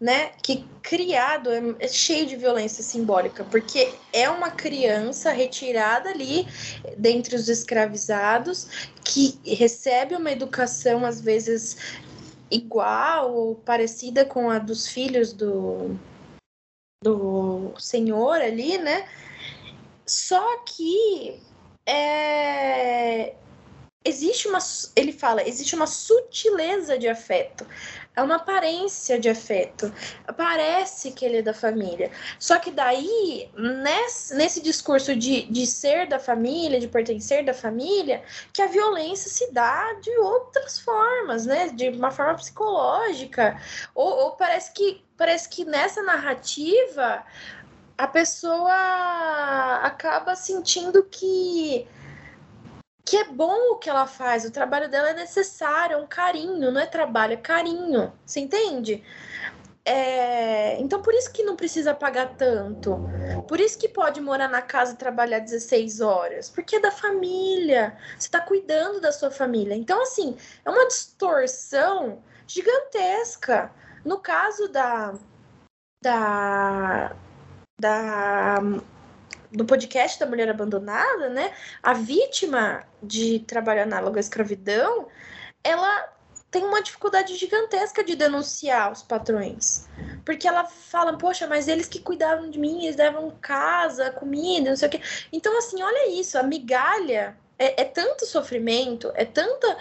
[0.00, 6.46] né, que criado é, é, cheio de violência simbólica, porque é uma criança retirada ali
[6.98, 11.76] dentre os escravizados que recebe uma educação às vezes
[12.50, 15.96] igual ou parecida com a dos filhos do
[17.02, 19.06] do senhor ali, né?
[20.06, 21.38] Só que
[21.86, 23.34] é,
[24.04, 24.58] existe uma
[24.94, 27.66] ele fala existe uma sutileza de afeto
[28.16, 29.92] é uma aparência de afeto.
[30.36, 32.10] Parece que ele é da família.
[32.38, 38.22] Só que daí, nesse, nesse discurso de, de ser da família, de pertencer da família,
[38.52, 41.70] que a violência se dá de outras formas, né?
[41.70, 43.60] De uma forma psicológica.
[43.94, 47.24] Ou, ou parece que parece que nessa narrativa
[47.96, 51.86] a pessoa acaba sentindo que
[53.04, 56.72] que é bom o que ela faz, o trabalho dela é necessário, é um carinho,
[56.72, 58.12] não é trabalho, é carinho.
[58.24, 59.04] Você entende?
[59.84, 60.80] É...
[60.80, 62.98] Então, por isso que não precisa pagar tanto.
[63.46, 66.48] Por isso que pode morar na casa e trabalhar 16 horas.
[66.48, 67.96] Porque é da família.
[68.18, 69.74] Você está cuidando da sua família.
[69.74, 73.70] Então, assim, é uma distorção gigantesca.
[74.04, 75.14] No caso da.
[76.02, 77.14] Da.
[77.78, 78.60] Da
[79.54, 81.52] do podcast da mulher abandonada, né?
[81.82, 85.06] A vítima de trabalho análogo à escravidão,
[85.62, 86.12] ela
[86.50, 89.88] tem uma dificuldade gigantesca de denunciar os patrões.
[90.24, 94.76] Porque ela fala, poxa, mas eles que cuidavam de mim, eles davam casa, comida, não
[94.76, 95.00] sei o quê.
[95.32, 99.76] Então, assim, olha isso, a migalha é, é tanto sofrimento, é tanta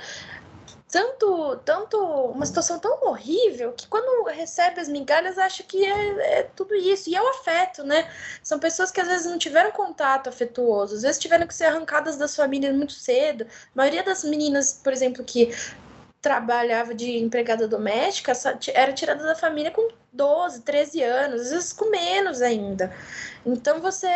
[0.94, 6.44] tanto, tanto uma situação tão horrível que quando recebe as migalhas acha que é, é,
[6.56, 7.10] tudo isso.
[7.10, 8.08] E é o afeto, né?
[8.44, 12.16] São pessoas que às vezes não tiveram contato afetuoso, às vezes tiveram que ser arrancadas
[12.16, 13.44] das famílias muito cedo.
[13.44, 15.52] A maioria das meninas, por exemplo, que
[16.22, 18.32] trabalhava de empregada doméstica
[18.72, 22.94] era tirada da família com 12, 13 anos, às vezes com menos ainda.
[23.44, 24.08] Então você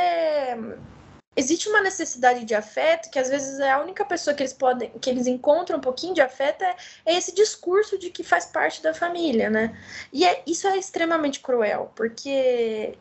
[1.38, 4.90] existe uma necessidade de afeto que às vezes é a única pessoa que eles podem
[5.00, 6.76] que eles encontram um pouquinho de afeto é,
[7.06, 9.78] é esse discurso de que faz parte da família, né?
[10.12, 12.98] E é, isso é extremamente cruel, porque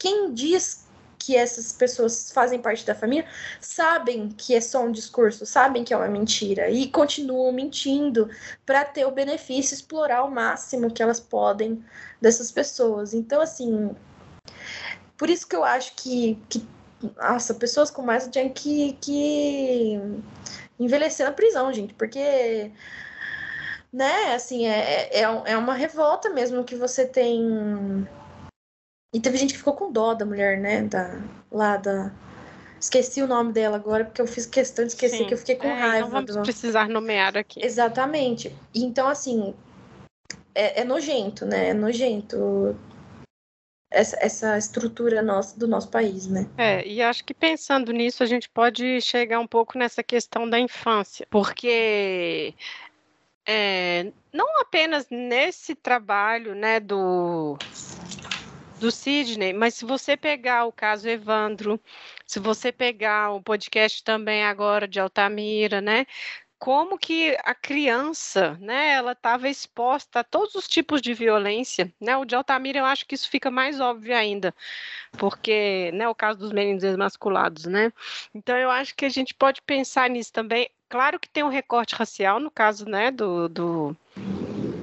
[0.00, 0.84] quem diz
[1.18, 3.26] que essas pessoas fazem parte da família
[3.60, 8.28] sabem que é só um discurso, sabem que é uma mentira e continuam mentindo
[8.66, 11.82] para ter o benefício, explorar ao máximo que elas podem
[12.20, 13.14] dessas pessoas.
[13.14, 13.94] Então, assim,
[15.16, 16.66] por isso que eu acho que, que
[17.16, 19.98] nossa, pessoas como essa tinham que, que
[20.78, 22.72] envelhecer na prisão, gente, porque
[23.94, 28.04] né, assim, é, é, é uma revolta mesmo que você tem.
[29.14, 30.82] E teve gente que ficou com dó da mulher, né?
[30.82, 32.10] Da, lá da.
[32.80, 35.26] Esqueci o nome dela agora, porque eu fiz questão de esquecer Sim.
[35.26, 36.08] que eu fiquei com é, raiva.
[36.08, 37.64] Não vamos precisar nomear aqui.
[37.64, 38.54] Exatamente.
[38.74, 39.54] Então, assim,
[40.52, 41.68] é, é nojento, né?
[41.68, 42.76] É nojento
[43.94, 46.46] essa, essa estrutura nossa, do nosso país, né?
[46.58, 50.58] É, e acho que pensando nisso, a gente pode chegar um pouco nessa questão da
[50.58, 52.54] infância, porque
[53.46, 57.58] é, não apenas nesse trabalho né, do,
[58.80, 61.80] do Sidney, mas se você pegar o caso Evandro,
[62.26, 66.04] se você pegar o podcast também agora de Altamira, né?
[66.58, 72.16] Como que a criança, né, ela estava exposta a todos os tipos de violência, né?
[72.16, 74.54] O de Altamira eu acho que isso fica mais óbvio ainda,
[75.16, 77.92] porque, né, o caso dos meninos desmasculados, né?
[78.34, 80.70] Então eu acho que a gente pode pensar nisso também.
[80.88, 83.96] Claro que tem um recorte racial no caso, né, do, do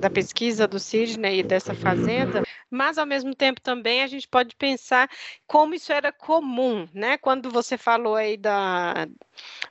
[0.02, 2.42] da pesquisa do Sidney e dessa fazenda,
[2.72, 5.08] mas ao mesmo tempo também a gente pode pensar
[5.46, 7.20] como isso era comum, né?
[7.20, 9.08] Quando você falou aí da,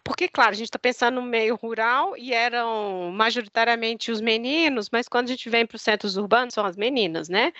[0.04, 5.08] Porque, claro, a gente está pensando no meio rural e eram majoritariamente os meninos, mas
[5.08, 7.52] quando a gente vem para os centros urbanos, são as meninas, né?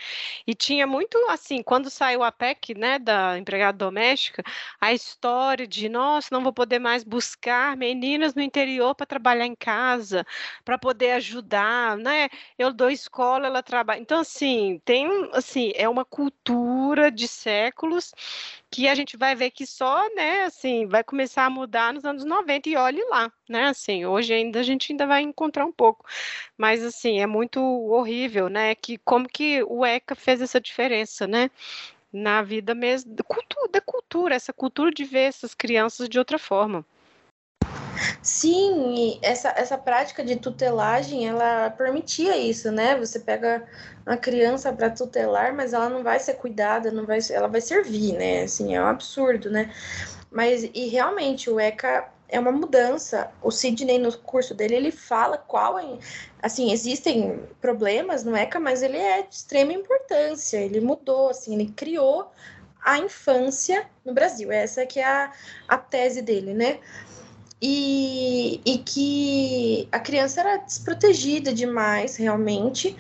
[0.47, 4.43] E tinha muito assim, quando saiu a PEC, né, da empregada doméstica,
[4.81, 9.55] a história de, nossa, não vou poder mais buscar meninas no interior para trabalhar em
[9.55, 10.25] casa,
[10.65, 12.29] para poder ajudar, né?
[12.59, 14.01] Eu dou escola, ela trabalha.
[14.01, 18.13] Então, assim, tem, assim, é uma cultura de séculos
[18.71, 22.25] que a gente vai ver que só, né, assim, vai começar a mudar nos anos
[22.25, 26.05] 90 e olhe lá, né, assim, hoje ainda a gente ainda vai encontrar um pouco,
[26.57, 31.51] mas assim, é muito horrível, né, que como que o ECA fez essa diferença, né,
[32.13, 36.85] na vida mesmo, da cultura, essa cultura de ver essas crianças de outra forma.
[38.23, 42.97] Sim, essa, essa prática de tutelagem, ela permitia isso, né?
[42.99, 43.67] Você pega
[44.07, 48.13] uma criança para tutelar, mas ela não vai ser cuidada, não vai, ela vai servir,
[48.15, 48.43] né?
[48.43, 49.71] Assim, é um absurdo, né?
[50.31, 53.31] Mas, e realmente, o ECA é uma mudança.
[53.43, 55.99] O Sidney, no curso dele, ele fala qual é.
[56.43, 60.59] Assim, existem problemas no ECA, mas ele é de extrema importância.
[60.59, 62.31] Ele mudou, assim, ele criou
[62.83, 64.51] a infância no Brasil.
[64.51, 65.33] Essa que é a,
[65.69, 66.79] a tese dele, né?
[67.61, 72.97] e, e que a criança era desprotegida demais, realmente.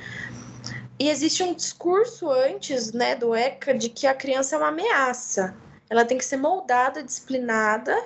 [0.99, 5.57] E existe um discurso antes né, do ECA de que a criança é uma ameaça.
[5.89, 7.97] Ela tem que ser moldada, disciplinada,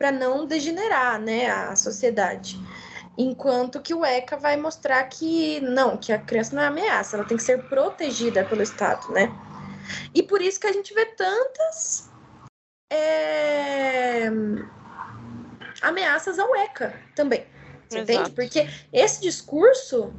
[0.00, 2.58] para não degenerar né, a sociedade.
[3.18, 7.26] Enquanto que o ECA vai mostrar que não, que a criança não é ameaça, ela
[7.26, 9.30] tem que ser protegida pelo Estado, né?
[10.14, 12.08] E por isso que a gente vê tantas
[12.90, 14.30] é,
[15.82, 17.44] ameaças ao ECA também.
[17.86, 18.12] Você Exato.
[18.12, 18.30] entende?
[18.30, 20.14] Porque esse discurso,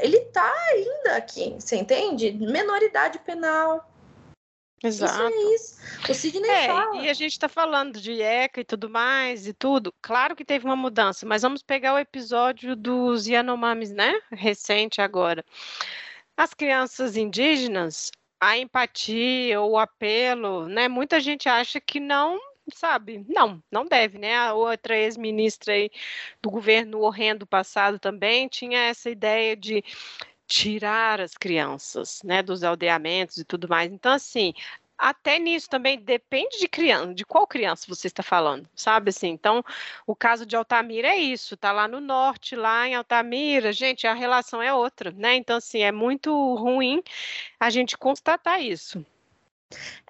[0.00, 2.32] ele tá ainda aqui, você entende?
[2.32, 3.89] Menoridade penal.
[4.82, 5.28] Exato.
[5.28, 6.10] Isso é isso.
[6.10, 7.02] O Sidney é, fala.
[7.02, 9.92] E a gente está falando de ECA e tudo mais e tudo.
[10.00, 14.18] Claro que teve uma mudança, mas vamos pegar o episódio dos Yanomamis, né?
[14.32, 15.44] Recente agora.
[16.36, 18.10] As crianças indígenas,
[18.40, 20.88] a empatia, o apelo, né?
[20.88, 22.40] Muita gente acha que não
[22.74, 23.24] sabe?
[23.28, 24.36] Não, não deve, né?
[24.36, 25.74] A outra ex-ministra
[26.40, 29.82] do governo horrendo passado também tinha essa ideia de
[30.50, 33.90] tirar as crianças, né, dos aldeamentos e tudo mais.
[33.92, 34.52] Então, assim,
[34.98, 39.28] até nisso também depende de criança, de qual criança você está falando, sabe assim?
[39.28, 39.64] Então,
[40.06, 44.12] o caso de Altamira é isso, tá lá no norte, lá em Altamira, gente, a
[44.12, 45.36] relação é outra, né?
[45.36, 47.00] Então, assim, é muito ruim
[47.60, 49.04] a gente constatar isso.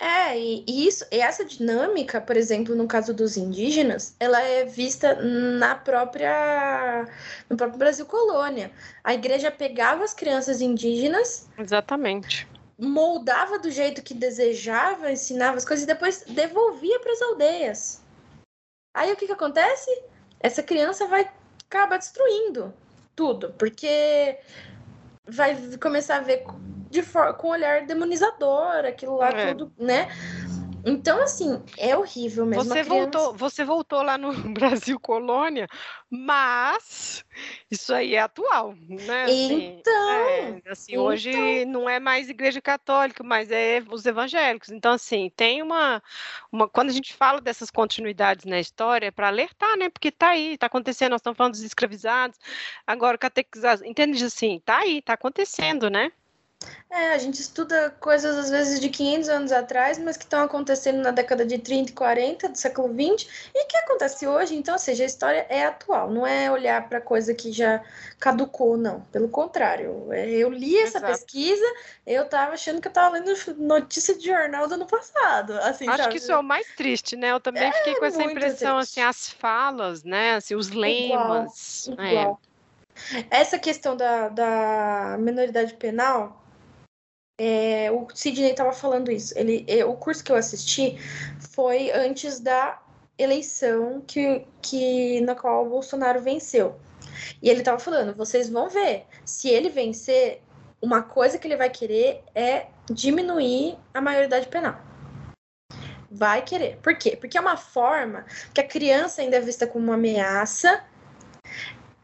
[0.01, 5.15] É, e isso, e essa dinâmica, por exemplo, no caso dos indígenas, ela é vista
[5.15, 7.07] na própria
[7.49, 8.71] no próprio Brasil colônia.
[9.05, 12.49] A igreja pegava as crianças indígenas, exatamente,
[12.79, 18.03] moldava do jeito que desejava, ensinava as coisas e depois devolvia para as aldeias.
[18.95, 19.91] Aí o que que acontece?
[20.41, 21.31] Essa criança vai
[21.69, 22.73] acabar destruindo
[23.15, 24.39] tudo, porque
[25.27, 26.45] vai começar a ver
[26.91, 27.03] de
[27.39, 29.55] com um olhar demonizador, aquilo lá é.
[29.55, 30.09] tudo, né?
[30.85, 32.65] Então, assim, é horrível mesmo.
[32.65, 35.69] Você, voltou, você voltou lá no Brasil Colônia,
[36.09, 37.25] mas
[37.71, 39.25] isso aí é atual, né?
[39.25, 41.05] Assim, então, é, assim então...
[41.05, 44.71] hoje não é mais igreja católica, mas é os evangélicos.
[44.71, 46.03] Então, assim, tem uma,
[46.51, 49.89] uma quando a gente fala dessas continuidades na história, é para alertar, né?
[49.89, 52.39] Porque tá aí, tá acontecendo, nós estamos falando dos escravizados,
[52.87, 56.11] agora catequizados, entende assim, tá aí, tá acontecendo, né?
[56.91, 61.01] É, a gente estuda coisas às vezes de 500 anos atrás, mas que estão acontecendo
[61.01, 64.57] na década de 30 e 40 do século 20 e que acontece hoje.
[64.57, 67.81] Então, ou seja, a história é atual, não é olhar para coisa que já
[68.19, 69.03] caducou, não.
[69.13, 71.13] Pelo contrário, é, eu li essa Exato.
[71.13, 71.65] pesquisa,
[72.05, 75.53] eu estava achando que eu estava lendo notícia de jornal do ano passado.
[75.61, 76.11] Assim, Acho sabe?
[76.11, 77.31] que isso é o mais triste, né?
[77.31, 78.99] Eu também é fiquei com essa impressão, triste.
[78.99, 80.35] assim, as falas, né?
[80.35, 81.87] Assim, os lemas.
[81.87, 82.41] Igual, igual.
[82.45, 82.51] É.
[83.31, 86.40] Essa questão da, da minoridade penal
[87.43, 89.33] é, o Sidney estava falando isso.
[89.35, 90.99] Ele, é, o curso que eu assisti
[91.55, 92.79] foi antes da
[93.17, 96.79] eleição que, que na qual o Bolsonaro venceu.
[97.43, 100.43] E ele estava falando: vocês vão ver, se ele vencer,
[100.83, 104.79] uma coisa que ele vai querer é diminuir a maioridade penal.
[106.11, 106.77] Vai querer.
[106.83, 107.17] Por quê?
[107.17, 110.85] Porque é uma forma que a criança ainda é vista como uma ameaça.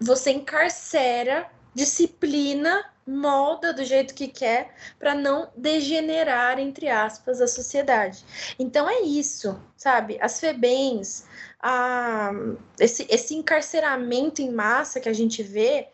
[0.00, 8.24] Você encarcera, disciplina molda do jeito que quer para não degenerar, entre aspas, a sociedade.
[8.58, 10.18] Então é isso, sabe?
[10.20, 11.24] As FEBENs,
[11.60, 12.32] a,
[12.78, 15.88] esse, esse encarceramento em massa que a gente vê,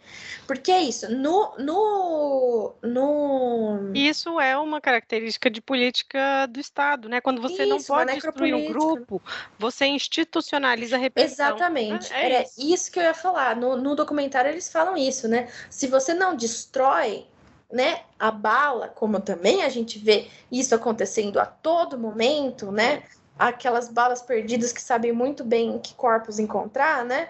[0.46, 3.92] porque é isso, no, no, no...
[3.94, 7.20] Isso é uma característica de política do Estado, né?
[7.20, 9.22] Quando você isso, não pode destruir o grupo,
[9.58, 11.46] você institucionaliza a repressão.
[11.46, 12.54] Exatamente, é era isso.
[12.58, 15.48] isso que eu ia falar, no, no documentário eles falam isso, né?
[15.70, 17.26] Se você não destrói
[17.72, 23.02] né, a bala, como também a gente vê isso acontecendo a todo momento, né?
[23.42, 27.28] Aquelas balas perdidas que sabem muito bem que corpos encontrar, né?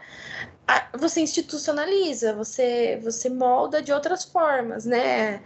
[0.99, 5.41] Você institucionaliza, você você molda de outras formas, né?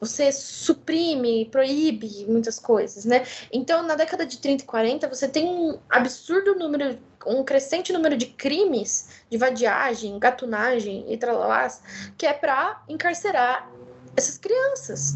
[0.00, 3.24] Você suprime, proíbe muitas coisas, né?
[3.52, 8.16] Então, na década de 30 e 40, você tem um absurdo número, um crescente número
[8.16, 11.80] de crimes de vadiagem, gatunagem e tralalás,
[12.18, 13.70] que é para encarcerar
[14.16, 15.14] essas crianças.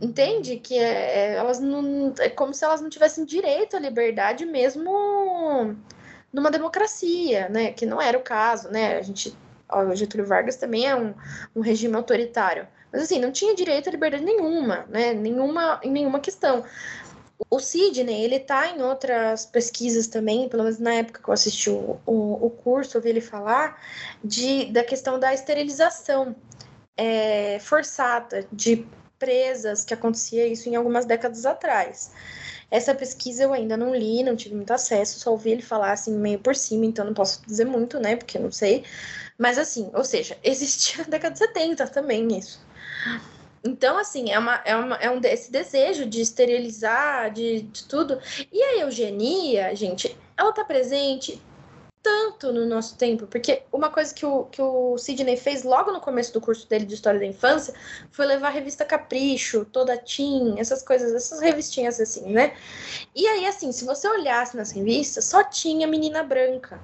[0.00, 0.56] Entende?
[0.58, 2.14] Que é, é, elas não.
[2.18, 5.76] É como se elas não tivessem direito à liberdade mesmo
[6.32, 7.72] numa democracia, né?
[7.72, 8.96] Que não era o caso, né?
[8.98, 9.36] A gente.
[9.70, 11.14] o Getúlio Vargas também é um,
[11.54, 12.68] um regime autoritário.
[12.92, 15.12] Mas assim, não tinha direito à liberdade nenhuma, né?
[15.14, 16.64] Nenhuma, em nenhuma questão.
[17.50, 21.70] O Sidney, ele tá em outras pesquisas também, pelo menos na época que eu assisti
[21.70, 23.80] o, o, o curso, ouvi ele falar
[24.24, 26.34] de, da questão da esterilização
[26.96, 28.84] é, forçada de
[29.18, 32.10] presas, que acontecia isso em algumas décadas atrás.
[32.70, 36.16] Essa pesquisa eu ainda não li, não tive muito acesso, só ouvi ele falar assim
[36.16, 38.84] meio por cima, então não posso dizer muito, né, porque não sei.
[39.38, 42.60] Mas assim, ou seja, existia na década de 70 também isso.
[43.64, 48.20] Então, assim, é, uma, é, uma, é um, esse desejo de esterilizar, de, de tudo.
[48.52, 51.42] E a eugenia, gente, ela tá presente
[52.08, 56.00] tanto no nosso tempo, porque uma coisa que o, que o Sidney fez logo no
[56.00, 57.74] começo do curso dele de História da Infância
[58.10, 62.56] foi levar a revista Capricho, Toda Tim, essas coisas, essas revistinhas assim, né?
[63.14, 66.80] E aí, assim, se você olhasse nas revistas, só tinha menina branca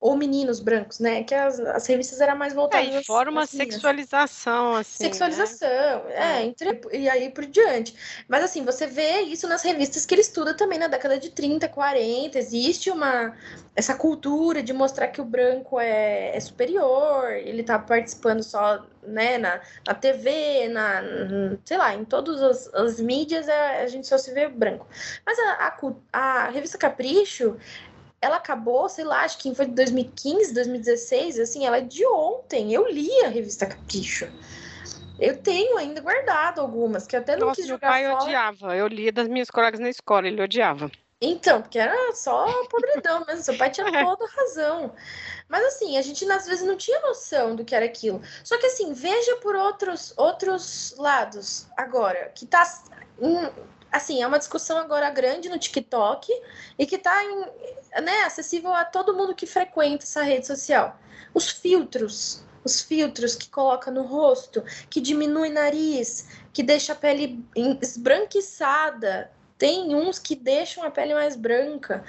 [0.00, 1.24] ou meninos brancos, né?
[1.24, 2.94] Que as, as revistas eram mais voltadas.
[2.94, 5.02] É, e fora uma assim, sexualização, assim.
[5.02, 5.10] Né?
[5.10, 6.40] Sexualização, né?
[6.40, 7.96] é, entre, e aí por diante.
[8.28, 11.68] Mas assim, você vê isso nas revistas que ele estuda também na década de 30,
[11.68, 12.38] 40.
[12.38, 13.34] Existe uma
[13.74, 19.38] essa cultura de mostrar que o branco é, é superior, ele tá participando só né,
[19.38, 21.02] na, na TV, na,
[21.64, 24.86] sei lá, em todas as, as mídias a, é, a gente só se vê branco.
[25.24, 25.76] Mas a,
[26.12, 27.56] a, a revista Capricho
[28.20, 32.72] ela acabou, sei lá, acho que foi de 2015, 2016, assim, ela é de ontem.
[32.72, 34.28] Eu li a revista Capricho.
[35.18, 38.24] Eu tenho ainda guardado algumas, que até não Nossa, quis jogar meu pai fora.
[38.24, 38.76] odiava.
[38.76, 40.90] Eu lia das minhas colegas na escola, ele odiava.
[41.20, 44.94] Então, porque era só podridão mesmo, seu pai tinha toda razão.
[45.48, 48.22] Mas assim, a gente às vezes não tinha noção do que era aquilo.
[48.44, 52.62] Só que assim, veja por outros outros lados agora, que tá
[53.90, 56.30] assim, é uma discussão agora grande no TikTok
[56.78, 57.24] e que está
[58.02, 60.98] né, acessível a todo mundo que frequenta essa rede social.
[61.34, 67.44] Os filtros, os filtros que coloca no rosto, que diminui nariz, que deixa a pele
[67.80, 69.30] esbranquiçada.
[69.56, 72.04] Tem uns que deixam a pele mais branca.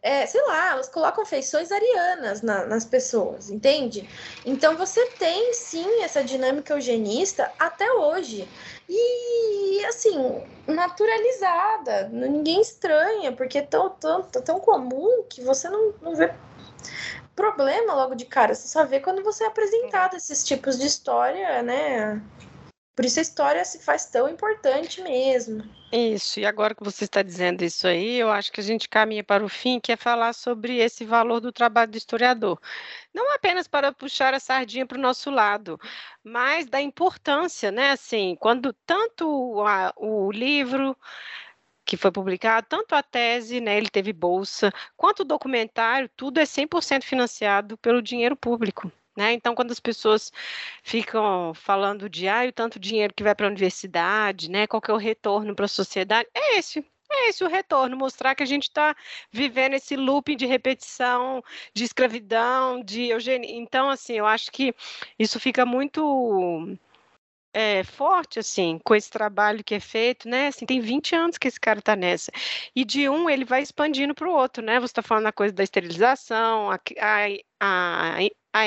[0.00, 4.08] É, sei lá, elas colocam feições arianas na, nas pessoas, entende?
[4.46, 8.48] Então você tem sim essa dinâmica eugenista até hoje.
[8.88, 10.16] E assim,
[10.68, 16.32] naturalizada, ninguém estranha, porque é tão, tão, tão comum que você não, não vê
[17.34, 18.54] problema logo de cara.
[18.54, 22.22] Você só vê quando você é apresentado esses tipos de história, né?
[22.98, 25.62] Por isso a história se faz tão importante mesmo.
[25.92, 29.22] Isso, e agora que você está dizendo isso aí, eu acho que a gente caminha
[29.22, 32.60] para o fim, que é falar sobre esse valor do trabalho do historiador.
[33.14, 35.78] Não apenas para puxar a sardinha para o nosso lado,
[36.24, 37.92] mas da importância, né?
[37.92, 40.96] Assim, quando tanto a, o livro
[41.84, 46.44] que foi publicado, tanto a tese, né, ele teve bolsa, quanto o documentário, tudo é
[46.44, 48.90] 100% financiado pelo dinheiro público.
[49.18, 49.32] Né?
[49.32, 50.32] Então, quando as pessoas
[50.80, 54.64] ficam falando de ah, o tanto dinheiro que vai para a universidade, né?
[54.68, 58.36] qual que é o retorno para a sociedade, é esse, é esse o retorno, mostrar
[58.36, 58.94] que a gente está
[59.32, 61.42] vivendo esse looping de repetição,
[61.74, 63.50] de escravidão, de eugenia.
[63.50, 64.72] Então, assim, eu acho que
[65.18, 66.78] isso fica muito
[67.52, 70.48] é, forte, assim, com esse trabalho que é feito, né?
[70.48, 72.30] Assim, tem 20 anos que esse cara está nessa.
[72.74, 74.78] E de um, ele vai expandindo para o outro, né?
[74.78, 77.26] Você está falando a coisa da esterilização, a, a,
[77.60, 78.22] a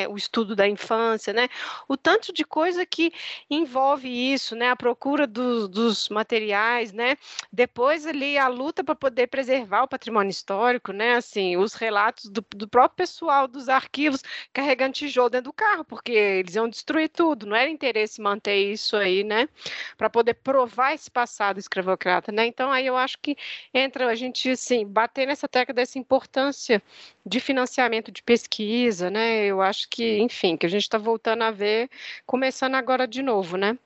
[0.09, 1.47] o estudo da infância, né?
[1.87, 3.11] O tanto de coisa que
[3.49, 4.69] envolve isso, né?
[4.69, 7.17] A procura do, dos materiais, né?
[7.51, 11.15] Depois ali a luta para poder preservar o patrimônio histórico, né?
[11.15, 14.21] Assim, os relatos do, do próprio pessoal dos arquivos
[14.53, 17.45] carregando tijolo dentro do carro, porque eles iam destruir tudo.
[17.45, 19.47] Não era interesse manter isso aí, né?
[19.97, 22.45] Para poder provar esse passado escravocrata, né?
[22.45, 23.35] Então aí eu acho que
[23.73, 26.81] entra a gente assim bater nessa tecla dessa importância
[27.25, 29.45] de financiamento de pesquisa, né?
[29.45, 31.89] Eu acho que, enfim, que a gente está voltando a ver,
[32.25, 33.77] começando agora de novo, né?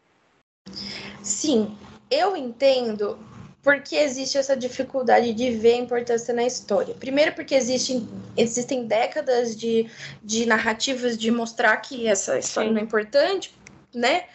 [1.22, 1.78] Sim,
[2.10, 3.20] eu entendo
[3.66, 6.94] porque existe essa dificuldade de ver a importância na história.
[6.94, 8.08] Primeiro, porque existem,
[8.38, 9.90] existem décadas de,
[10.24, 12.76] de narrativas de mostrar que essa história Sim.
[12.76, 13.56] não é importante,
[13.92, 14.26] né?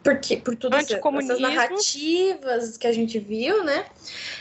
[0.00, 3.84] Porque, por todas essas narrativas que a gente viu, né?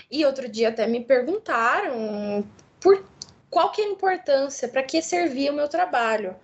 [0.09, 2.47] E outro dia até me perguntaram
[2.79, 3.03] por
[3.49, 6.35] qual que é a importância, para que servia o meu trabalho.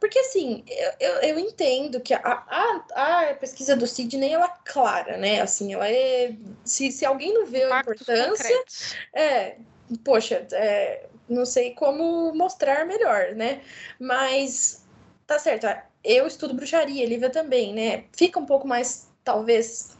[0.00, 0.64] Porque, assim,
[1.00, 5.40] eu, eu, entendo que a, a, a, pesquisa do Sidney, ela é clara, né?
[5.40, 6.34] Assim, ela é...
[6.64, 8.28] Se, se alguém não vê a importância...
[8.28, 8.94] Concretos.
[9.14, 9.56] É,
[10.04, 13.62] poxa, é, não sei como mostrar melhor, né?
[13.98, 14.84] Mas,
[15.26, 15.66] tá certo,
[16.04, 18.04] eu estudo bruxaria, Lívia também, né?
[18.12, 19.96] Fica um pouco mais, talvez,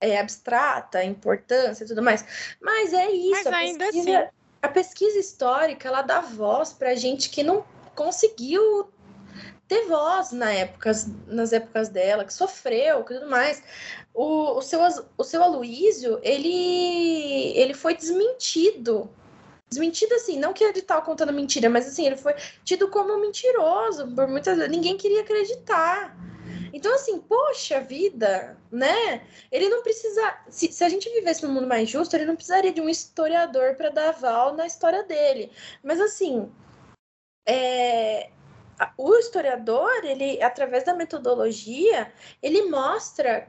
[0.00, 2.56] é, abstrata, a importância e tudo mais.
[2.60, 3.44] Mas é isso.
[3.44, 4.30] Mas ainda pesquisa, assim.
[4.62, 7.64] A pesquisa histórica, ela dá voz pra gente que não
[7.94, 8.90] conseguiu
[9.70, 10.48] ter voz na
[11.28, 13.62] nas épocas dela, que sofreu, que tudo mais.
[14.12, 14.80] O, o, seu,
[15.16, 19.08] o seu Aloísio, ele, ele foi desmentido.
[19.68, 22.34] Desmentido assim, não que ele estava contando mentira, mas assim, ele foi
[22.64, 26.16] tido como mentiroso, por muitas ninguém queria acreditar.
[26.72, 29.24] Então, assim, poxa vida, né?
[29.52, 30.36] Ele não precisa.
[30.48, 33.76] Se, se a gente vivesse num mundo mais justo, ele não precisaria de um historiador
[33.76, 35.52] para dar aval na história dele.
[35.82, 36.50] Mas, assim,
[37.46, 38.30] é,
[38.96, 42.12] o historiador, ele, através da metodologia,
[42.42, 43.48] ele mostra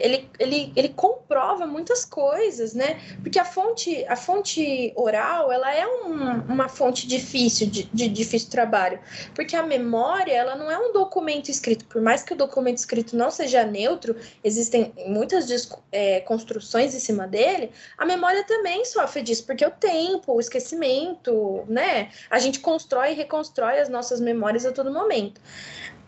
[0.00, 3.00] ele, ele, ele comprova muitas coisas, né?
[3.22, 8.50] Porque a fonte, a fonte oral, ela é um, uma fonte difícil de, de difícil
[8.50, 8.98] trabalho,
[9.34, 11.84] porque a memória, ela não é um documento escrito.
[11.86, 15.48] Por mais que o documento escrito não seja neutro, existem muitas
[15.92, 21.64] é, construções em cima dele, a memória também sofre disso, porque o tempo, o esquecimento,
[21.68, 22.10] né?
[22.30, 25.40] A gente constrói e reconstrói as nossas memórias a todo momento.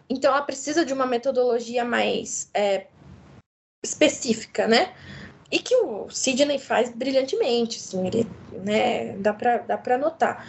[0.09, 2.87] Então, ela precisa de uma metodologia mais é,
[3.83, 4.93] específica, né?
[5.51, 10.45] E que o Sidney faz brilhantemente, assim, ele, né, dá para dá para notar.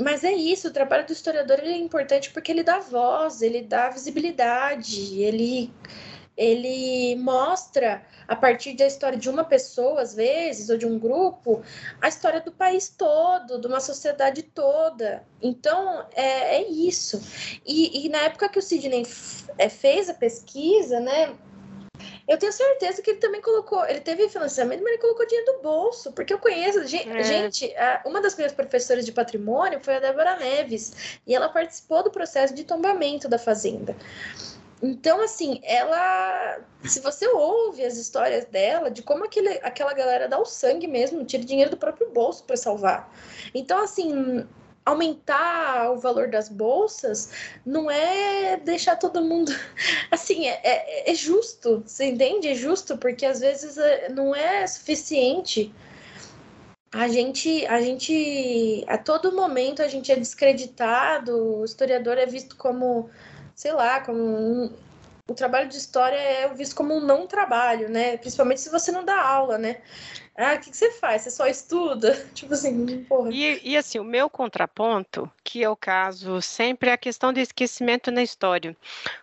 [0.00, 3.90] Mas é isso, o trabalho do historiador é importante porque ele dá voz, ele dá
[3.90, 5.72] visibilidade, ele
[6.36, 11.62] ele mostra a partir da história de uma pessoa, às vezes, ou de um grupo,
[12.00, 15.24] a história do país todo, de uma sociedade toda.
[15.40, 17.22] Então, é, é isso.
[17.64, 19.06] E, e na época que o Sidney
[19.58, 21.34] é, fez a pesquisa, né,
[22.26, 25.62] eu tenho certeza que ele também colocou, ele teve financiamento, mas ele colocou dinheiro do
[25.62, 27.22] bolso, porque eu conheço, gente, é.
[27.22, 27.74] gente
[28.04, 32.54] uma das minhas professoras de patrimônio foi a Débora Neves, e ela participou do processo
[32.54, 33.94] de tombamento da fazenda.
[34.82, 36.58] Então, assim, ela.
[36.84, 41.24] Se você ouve as histórias dela, de como aquele, aquela galera dá o sangue mesmo,
[41.24, 43.10] tira dinheiro do próprio bolso para salvar.
[43.54, 44.46] Então, assim,
[44.84, 47.30] aumentar o valor das bolsas
[47.64, 49.50] não é deixar todo mundo
[50.10, 52.48] assim é, é, é, justo você entende?
[52.48, 55.74] É justo porque às vezes é, não é suficiente.
[56.92, 62.56] A gente a gente a todo momento a gente é descreditado o historiador é visto
[62.56, 63.10] como
[63.54, 64.72] sei lá como um,
[65.28, 68.16] o trabalho de história é visto como um não trabalho né?
[68.18, 69.78] Principalmente se você não dá aula né
[70.36, 71.22] ah, o que, que, você faz?
[71.22, 72.14] Você só estuda?
[72.34, 73.30] Tipo assim, porra.
[73.32, 77.38] E, e, assim, o meu contraponto, que é o caso sempre, é a questão do
[77.38, 78.76] esquecimento na história.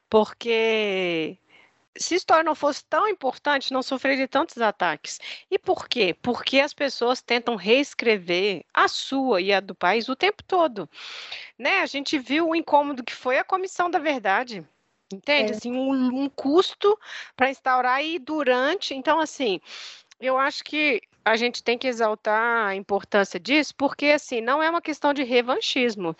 [0.09, 1.37] Porque
[1.97, 5.19] se a história não fosse tão importante, não sofreria tantos ataques.
[5.49, 6.15] E por quê?
[6.21, 10.89] Porque as pessoas tentam reescrever a sua e a do país o tempo todo.
[11.57, 11.79] Né?
[11.81, 14.65] A gente viu o incômodo que foi a Comissão da Verdade.
[15.13, 15.51] Entende?
[15.51, 15.55] É.
[15.55, 16.97] Assim, um, um custo
[17.35, 18.93] para instaurar e durante.
[18.93, 19.59] Então, assim,
[20.21, 24.69] eu acho que a gente tem que exaltar a importância disso, porque assim, não é
[24.69, 26.15] uma questão de revanchismo,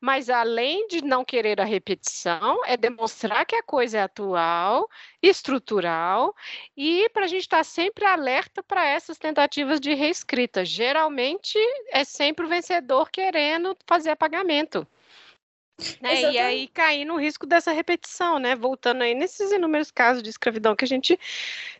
[0.00, 4.88] mas além de não querer a repetição, é demonstrar que a coisa é atual,
[5.22, 6.34] estrutural,
[6.76, 10.64] e para a gente estar tá sempre alerta para essas tentativas de reescrita.
[10.64, 11.58] Geralmente
[11.90, 14.86] é sempre o vencedor querendo fazer pagamento.
[16.00, 16.32] Né?
[16.32, 18.56] E aí cair no risco dessa repetição, né?
[18.56, 21.18] Voltando aí nesses inúmeros casos de escravidão que a gente,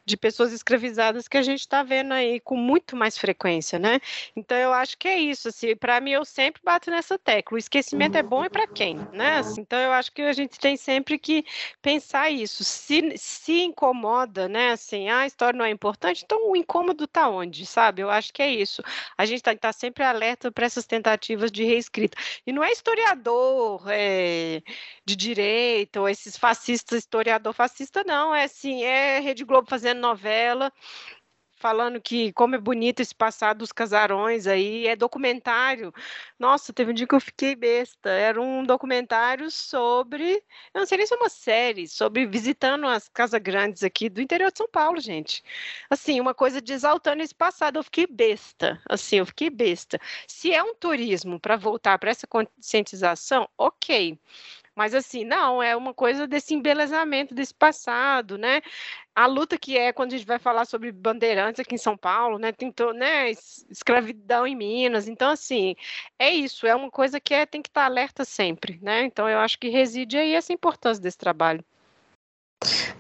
[0.04, 3.98] de pessoas escravizadas que a gente está vendo aí com muito mais frequência, né?
[4.34, 7.56] Então eu acho que é isso, assim, para mim eu sempre bato nessa tecla.
[7.56, 9.38] O esquecimento é bom e para quem, né?
[9.38, 11.44] Assim, então eu acho que a gente tem sempre que
[11.80, 12.64] pensar isso.
[12.64, 14.72] Se, se incomoda, né?
[14.72, 18.02] Assim, ah, a história não é importante, então o incômodo está onde, sabe?
[18.02, 18.82] Eu acho que é isso.
[19.16, 22.18] A gente está tá sempre alerta para essas tentativas de reescrita.
[22.46, 24.62] E não é historiador é,
[25.04, 28.34] de direita, ou esses fascistas, historiador fascista, não.
[28.34, 30.72] É assim, é Rede Globo fazendo novela,
[31.56, 35.92] falando que como é bonito esse passado dos casarões aí, é documentário.
[36.38, 38.10] Nossa, teve um dia que eu fiquei besta.
[38.10, 40.34] Era um documentário sobre,
[40.74, 44.20] eu não sei nem se é uma série, sobre visitando as casas grandes aqui do
[44.20, 45.42] interior de São Paulo, gente.
[45.90, 47.78] Assim, uma coisa de exaltando esse passado.
[47.78, 48.80] Eu fiquei besta.
[48.88, 49.98] Assim, eu fiquei besta.
[50.26, 54.18] Se é um turismo para voltar para essa conscientização, ok.
[54.76, 58.60] Mas assim, não, é uma coisa desse embelezamento desse passado, né?
[59.14, 62.38] A luta que é quando a gente vai falar sobre bandeirantes aqui em São Paulo,
[62.38, 62.52] né?
[62.52, 63.30] Tentou, né?
[63.70, 65.08] Escravidão em Minas.
[65.08, 65.74] Então, assim,
[66.18, 69.04] é isso, é uma coisa que é, tem que estar alerta sempre, né?
[69.04, 71.64] Então, eu acho que reside aí essa importância desse trabalho.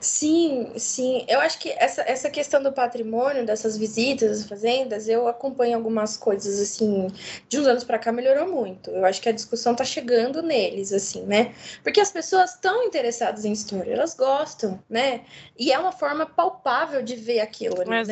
[0.00, 1.24] Sim, sim.
[1.28, 6.16] Eu acho que essa, essa questão do patrimônio, dessas visitas às fazendas, eu acompanho algumas
[6.16, 7.08] coisas, assim,
[7.48, 8.90] de uns anos para cá melhorou muito.
[8.90, 11.54] Eu acho que a discussão tá chegando neles, assim, né?
[11.82, 15.22] Porque as pessoas estão interessadas em história, elas gostam, né?
[15.58, 18.04] E é uma forma palpável de ver aquilo, né?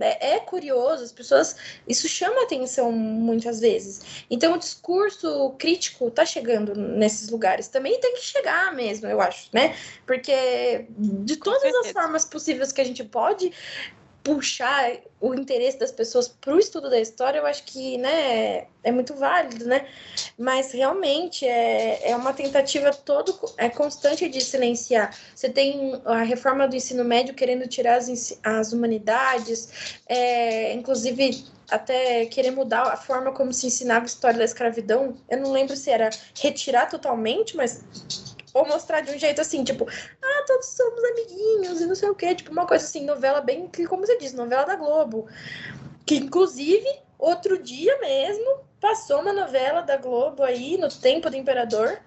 [0.00, 1.56] É, é curioso, as pessoas.
[1.86, 4.24] Isso chama atenção muitas vezes.
[4.30, 7.68] Então, o discurso crítico tá chegando nesses lugares.
[7.68, 9.74] Também tem que chegar mesmo, eu acho, né?
[10.06, 10.86] Porque
[11.28, 13.52] de todas as formas possíveis que a gente pode
[14.22, 18.92] puxar o interesse das pessoas para o estudo da história, eu acho que né, é
[18.92, 19.86] muito válido, né?
[20.38, 25.16] Mas realmente é, é uma tentativa todo é constante de silenciar.
[25.34, 32.26] Você tem a reforma do ensino médio querendo tirar as, as humanidades, é, inclusive até
[32.26, 35.16] querer mudar a forma como se ensinava a história da escravidão.
[35.28, 37.82] Eu não lembro se era retirar totalmente, mas
[38.54, 39.86] ou mostrar de um jeito assim, tipo,
[40.22, 42.34] ah, todos somos amiguinhos e não sei o quê.
[42.34, 45.26] Tipo, uma coisa assim, novela bem, como você disse, novela da Globo.
[46.06, 46.86] Que, inclusive,
[47.18, 51.98] outro dia mesmo, passou uma novela da Globo aí, no Tempo do Imperador,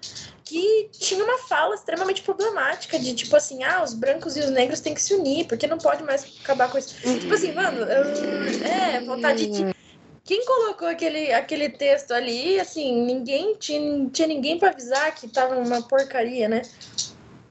[0.44, 4.80] que tinha uma fala extremamente problemática de tipo assim, ah, os brancos e os negros
[4.80, 6.94] têm que se unir, porque não pode mais acabar com isso.
[7.00, 9.81] Tipo assim, mano, eu, é, vontade de
[10.24, 15.56] quem colocou aquele, aquele texto ali, assim, ninguém tinha, tinha ninguém para avisar que tava
[15.56, 16.62] uma porcaria, né?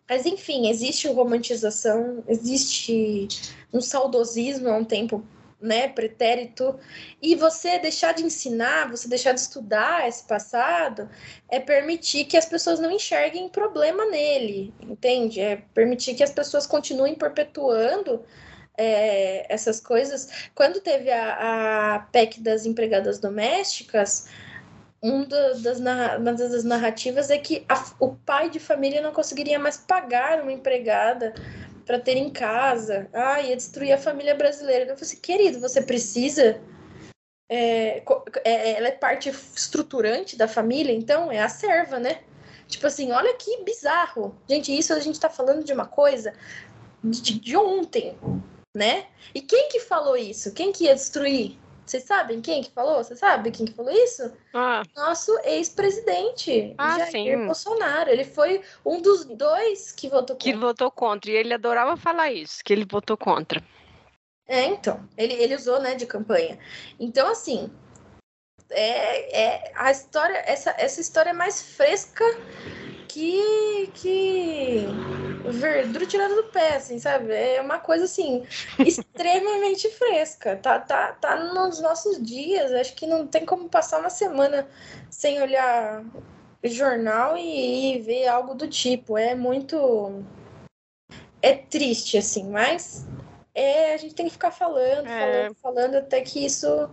[0.10, 3.38] Mas enfim, existe romantização, existe
[3.74, 5.26] um saudosismo há um tempo,
[5.60, 6.78] né, pretérito,
[7.22, 11.08] e você deixar de ensinar, você deixar de estudar esse passado,
[11.48, 15.40] é permitir que as pessoas não enxerguem problema nele, entende?
[15.40, 18.24] É permitir que as pessoas continuem perpetuando
[18.82, 20.50] é, essas coisas.
[20.56, 24.28] Quando teve a, a PEC das empregadas domésticas,
[25.60, 30.42] das, uma das narrativas é que a, o pai de família não conseguiria mais pagar
[30.42, 31.34] uma empregada
[31.86, 33.08] para ter em casa.
[33.12, 34.84] Ah, ia destruir a família brasileira.
[34.84, 36.62] Eu falei assim, querido, você precisa.
[37.50, 38.02] É,
[38.46, 42.22] é, ela é parte estruturante da família, então é a serva, né?
[42.68, 44.34] Tipo assim, olha que bizarro.
[44.48, 46.34] Gente, isso a gente tá falando de uma coisa
[47.04, 48.18] de, de ontem
[48.74, 49.08] né?
[49.34, 50.54] E quem que falou isso?
[50.54, 51.58] Quem que ia destruir?
[51.86, 53.04] Vocês sabem quem que falou?
[53.04, 54.32] Você sabe quem que falou isso?
[54.54, 54.82] Ah.
[54.96, 57.46] Nosso ex-presidente, ah, Jair sim.
[57.46, 58.10] Bolsonaro.
[58.10, 60.52] Ele foi um dos dois que votou contra.
[60.52, 61.32] Que votou contra.
[61.32, 63.62] E ele adorava falar isso, que ele votou contra.
[64.48, 65.06] É, então.
[65.18, 66.58] Ele, ele usou, né, de campanha.
[66.98, 67.70] Então, assim,
[68.70, 72.24] é, é, a história, essa, essa história é mais fresca
[73.12, 74.86] que, que
[75.46, 77.34] verdura tirada do pé, assim, sabe?
[77.34, 78.46] É uma coisa assim
[78.80, 80.56] extremamente fresca.
[80.56, 82.72] Tá, tá, tá nos nossos dias.
[82.72, 84.68] Acho que não tem como passar uma semana
[85.10, 86.04] sem olhar
[86.64, 89.18] jornal e, e ver algo do tipo.
[89.18, 90.24] É muito
[91.42, 93.06] é triste, assim, mas
[93.54, 95.20] é, a gente tem que ficar falando, é.
[95.20, 96.90] falando, falando até que isso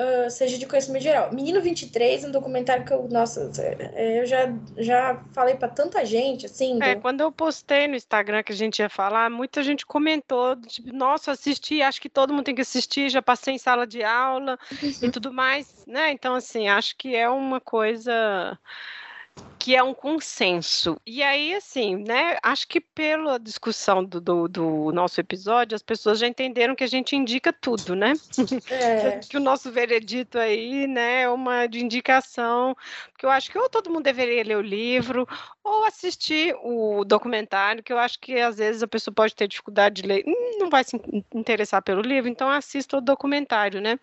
[0.00, 1.32] uh, seja de conhecimento geral.
[1.32, 6.46] Menino 23, um documentário que eu, nossa, é, eu já, já falei para tanta gente,
[6.46, 6.82] assim.
[6.82, 10.92] É, quando eu postei no Instagram que a gente ia falar, muita gente comentou, tipo,
[10.92, 14.58] nossa, assisti, acho que todo mundo tem que assistir, já passei em sala de aula
[14.82, 14.92] uhum.
[15.02, 16.10] e tudo mais, né?
[16.10, 18.58] Então, assim, acho que é uma coisa
[19.64, 21.00] que é um consenso.
[21.06, 22.36] E aí, assim, né?
[22.42, 26.86] Acho que pela discussão do, do, do, nosso episódio, as pessoas já entenderam que a
[26.86, 28.12] gente indica tudo, né?
[28.68, 29.20] É.
[29.26, 32.76] que o nosso veredito aí, né, é uma de indicação,
[33.10, 35.26] porque eu acho que ou todo mundo deveria ler o livro,
[35.64, 40.02] ou assistir o documentário, que eu acho que às vezes a pessoa pode ter dificuldade
[40.02, 41.00] de ler, hum, não vai se
[41.34, 43.98] interessar pelo livro, então assista o documentário, né?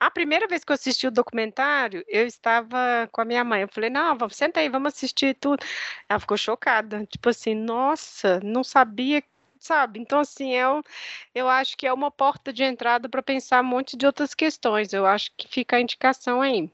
[0.00, 3.68] A primeira vez que eu assisti o documentário, eu estava com a minha mãe, eu
[3.68, 5.64] falei, não, vamos, senta aí, vamos assistir tudo.
[6.08, 9.22] Ela ficou chocada, tipo assim, nossa, não sabia,
[9.60, 10.00] sabe?
[10.00, 10.82] Então, assim, eu,
[11.34, 14.92] eu acho que é uma porta de entrada para pensar um monte de outras questões.
[14.92, 16.70] Eu acho que fica a indicação aí.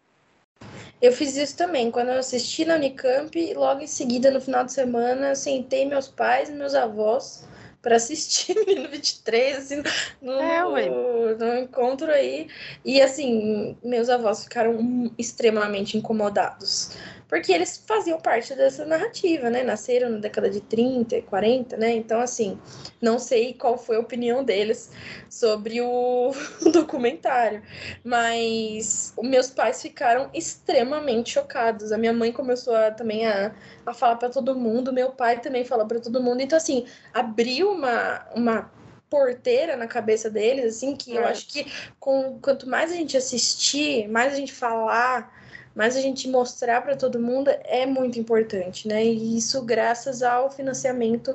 [1.00, 4.72] Eu fiz isso também, quando eu assisti na Unicamp, logo em seguida, no final de
[4.72, 7.44] semana, sentei meus pais e meus avós
[7.82, 9.82] para assistir Menino 23, assim,
[10.22, 12.46] no, é, no, no, encontro aí.
[12.84, 16.96] E assim, meus avós ficaram extremamente incomodados
[17.32, 19.62] porque eles faziam parte dessa narrativa, né?
[19.62, 21.90] Nasceram na década de 30 e 40, né?
[21.90, 22.60] Então, assim,
[23.00, 24.92] não sei qual foi a opinião deles
[25.30, 26.32] sobre o,
[26.70, 27.62] documentário,
[28.04, 31.90] mas meus pais ficaram extremamente chocados.
[31.90, 33.54] A minha mãe começou a, também a,
[33.86, 36.42] a falar para todo mundo, meu pai também falou para todo mundo.
[36.42, 36.84] Então, assim,
[37.14, 38.70] abriu uma, uma
[39.08, 41.20] porteira na cabeça deles, assim, que é.
[41.22, 41.66] eu acho que
[41.98, 45.40] com, quanto mais a gente assistir, mais a gente falar
[45.74, 49.04] mas a gente mostrar para todo mundo é muito importante, né?
[49.04, 51.34] E isso graças ao financiamento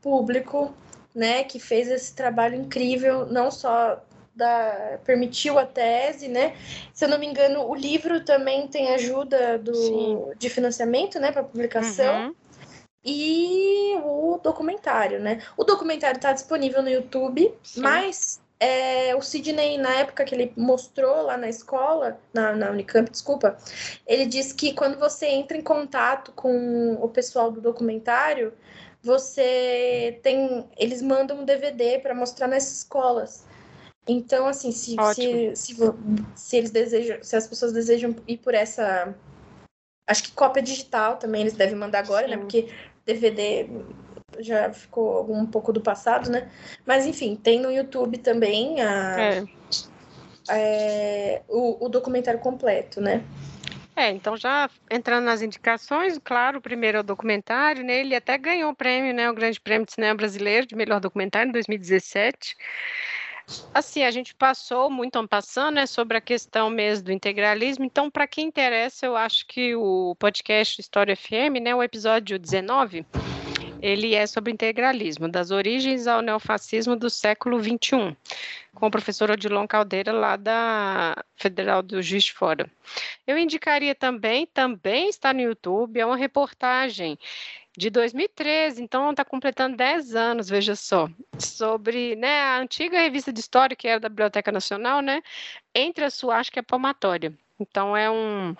[0.00, 0.74] público,
[1.14, 4.00] né, que fez esse trabalho incrível, não só
[4.34, 6.54] da, permitiu a tese, né?
[6.94, 11.42] Se eu não me engano, o livro também tem ajuda do, de financiamento, né, para
[11.42, 12.28] publicação.
[12.28, 12.34] Uhum.
[13.04, 15.42] E o documentário, né?
[15.56, 17.80] O documentário está disponível no YouTube, Sim.
[17.80, 23.08] mas é, o Sidney, na época que ele mostrou lá na escola, na, na Unicamp,
[23.08, 23.56] desculpa,
[24.06, 28.52] ele disse que quando você entra em contato com o pessoal do documentário,
[29.02, 30.68] você tem.
[30.76, 33.46] Eles mandam um DVD para mostrar nas escolas.
[34.08, 35.76] Então, assim, se, se, se,
[36.34, 39.14] se, eles desejam, se as pessoas desejam ir por essa.
[40.06, 42.32] Acho que cópia digital também eles devem mandar agora, né?
[42.32, 42.36] Sim.
[42.36, 42.42] né?
[42.42, 42.68] Porque
[43.04, 43.68] DVD
[44.38, 46.48] já ficou um pouco do passado, né?
[46.86, 49.44] Mas enfim, tem no YouTube também a, é.
[50.50, 53.22] É, o, o documentário completo, né?
[53.94, 57.98] É, então já entrando nas indicações, claro, o primeiro é o documentário, né?
[57.98, 59.28] Ele até ganhou o prêmio, né?
[59.28, 62.56] O Grande Prêmio de Cinema Brasileiro de melhor documentário em 2017.
[63.74, 67.84] Assim, a gente passou muito ano passando, né, sobre a questão mesmo do integralismo.
[67.84, 73.06] Então, para quem interessa, eu acho que o podcast História FM, né, o episódio 19,
[73.80, 78.16] ele é sobre integralismo, das origens ao neofascismo do século XXI,
[78.74, 82.70] com o professor Odilon Caldeira, lá da Federal do Juiz de Fora.
[83.26, 87.18] Eu indicaria também, também está no YouTube, é uma reportagem
[87.76, 93.38] de 2013, então está completando 10 anos, veja só, sobre né, a antiga revista de
[93.38, 95.22] história que era da Biblioteca Nacional, né,
[95.72, 97.32] entre a sua, acho que é palmatória.
[97.60, 98.56] Então é um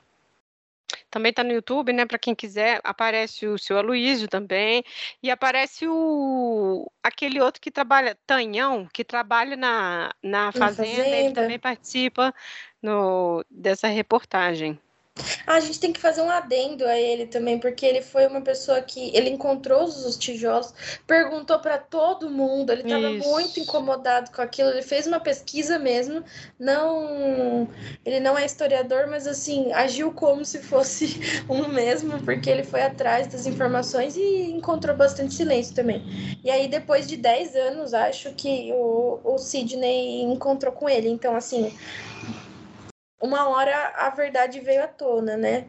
[1.11, 2.07] também está no YouTube, né?
[2.07, 4.85] Para quem quiser, aparece o seu Aloísio também.
[5.23, 11.17] E aparece o aquele outro que trabalha, Tanhão, que trabalha na, na fazenda, fazenda.
[11.17, 12.35] ele também participa
[12.83, 14.79] no, dessa reportagem.
[15.47, 18.41] Ah, a gente tem que fazer um adendo a ele também, porque ele foi uma
[18.41, 20.73] pessoa que ele encontrou os tijolos,
[21.07, 26.23] perguntou para todo mundo, ele estava muito incomodado com aquilo, ele fez uma pesquisa mesmo,
[26.59, 27.69] não,
[28.05, 32.83] ele não é historiador, mas assim, agiu como se fosse um mesmo, porque ele foi
[32.83, 36.03] atrás das informações e encontrou bastante silêncio também.
[36.45, 41.35] E aí depois de 10 anos, acho que o, o Sidney encontrou com ele, então
[41.35, 41.73] assim,
[43.21, 45.67] uma hora a verdade veio à tona, né?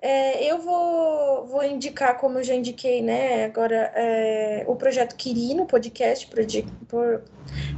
[0.00, 5.64] É, eu vou, vou indicar, como eu já indiquei, né, agora, é, o Projeto Quirino,
[5.64, 7.22] podcast proje, por,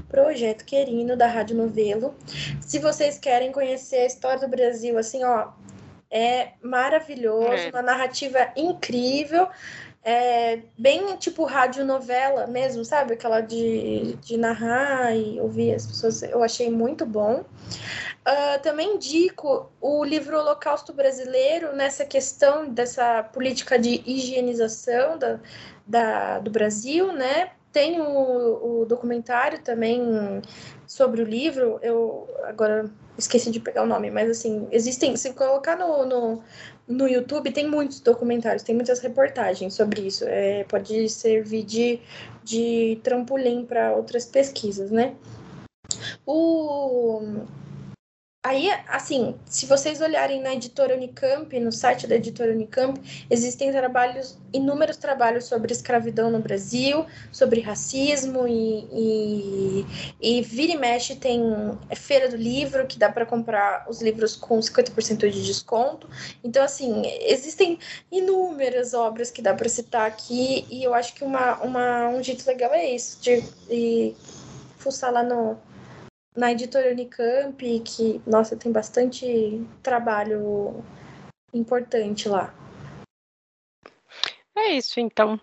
[0.09, 2.15] Projeto Quirino, da Rádio Novelo.
[2.63, 5.49] Se vocês querem conhecer a história do Brasil, assim, ó,
[6.11, 7.69] é maravilhoso, é.
[7.69, 9.47] uma narrativa incrível,
[10.03, 13.15] é bem tipo radionovela mesmo, sabe?
[13.15, 17.45] Aquela de, de narrar e ouvir as pessoas, eu achei muito bom.
[18.27, 25.41] Uh, também indico o livro Holocausto Brasileiro nessa questão dessa política de higienização da,
[25.87, 27.51] da do Brasil, né?
[27.71, 30.41] Tem o, o, documentário também
[30.87, 35.77] sobre o livro, eu agora esqueci de pegar o nome, mas assim, existem, se colocar
[35.77, 36.43] no, no,
[36.89, 42.01] no YouTube, tem muitos documentários, tem muitas reportagens sobre isso, é, pode servir de,
[42.43, 45.15] de trampolim para outras pesquisas, né?
[46.25, 47.45] O
[48.45, 53.01] Aí, assim, se vocês olharem na editora Unicamp, no site da editora Unicamp,
[53.31, 59.87] existem trabalhos, inúmeros trabalhos sobre escravidão no Brasil, sobre racismo e, e,
[60.21, 61.41] e vira e mexe tem
[61.97, 66.07] feira do livro, que dá para comprar os livros com 50% de desconto.
[66.45, 67.79] Então, assim, existem
[68.13, 72.47] inúmeras obras que dá para citar aqui e eu acho que uma, uma, um jeito
[72.47, 73.41] legal é isso, de,
[73.71, 74.15] de
[74.77, 75.57] fuçar lá no
[76.37, 80.83] na editora Unicamp, que, nossa, tem bastante trabalho
[81.53, 82.53] importante lá.
[84.57, 85.41] É isso, então.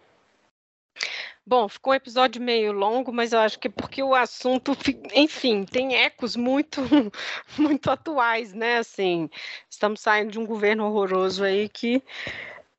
[1.45, 4.77] Bom, ficou um episódio meio longo, mas eu acho que é porque o assunto,
[5.15, 6.81] enfim, tem ecos muito,
[7.57, 8.77] muito atuais, né?
[8.77, 9.30] Assim,
[9.69, 11.97] estamos saindo de um governo horroroso aí que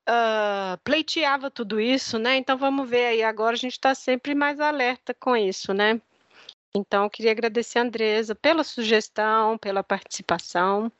[0.08, 2.36] uh, pleiteava tudo isso, né?
[2.36, 3.22] Então vamos ver aí.
[3.22, 6.00] Agora a gente está sempre mais alerta com isso, né?
[6.74, 10.90] Então, eu queria agradecer a Andresa pela sugestão, pela participação.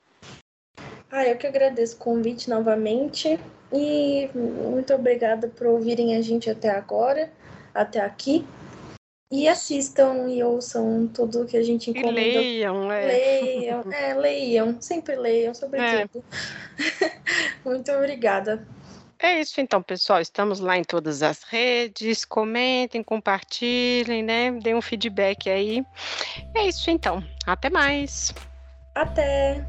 [1.11, 3.39] Ah, eu que agradeço o convite novamente
[3.73, 7.33] e muito obrigada por ouvirem a gente até agora,
[7.75, 8.45] até aqui.
[9.31, 12.21] E assistam e ouçam tudo que a gente encomenda.
[12.21, 13.07] E leiam, é.
[13.07, 16.23] Leiam, é, leiam, sempre leiam, sobretudo.
[16.23, 17.13] É.
[17.65, 18.67] muito obrigada.
[19.23, 20.21] É isso então, pessoal.
[20.21, 22.25] Estamos lá em todas as redes.
[22.25, 24.51] Comentem, compartilhem, né?
[24.51, 25.85] Deem um feedback aí.
[26.57, 27.23] É isso então.
[27.47, 28.35] Até mais.
[28.97, 29.65] Até.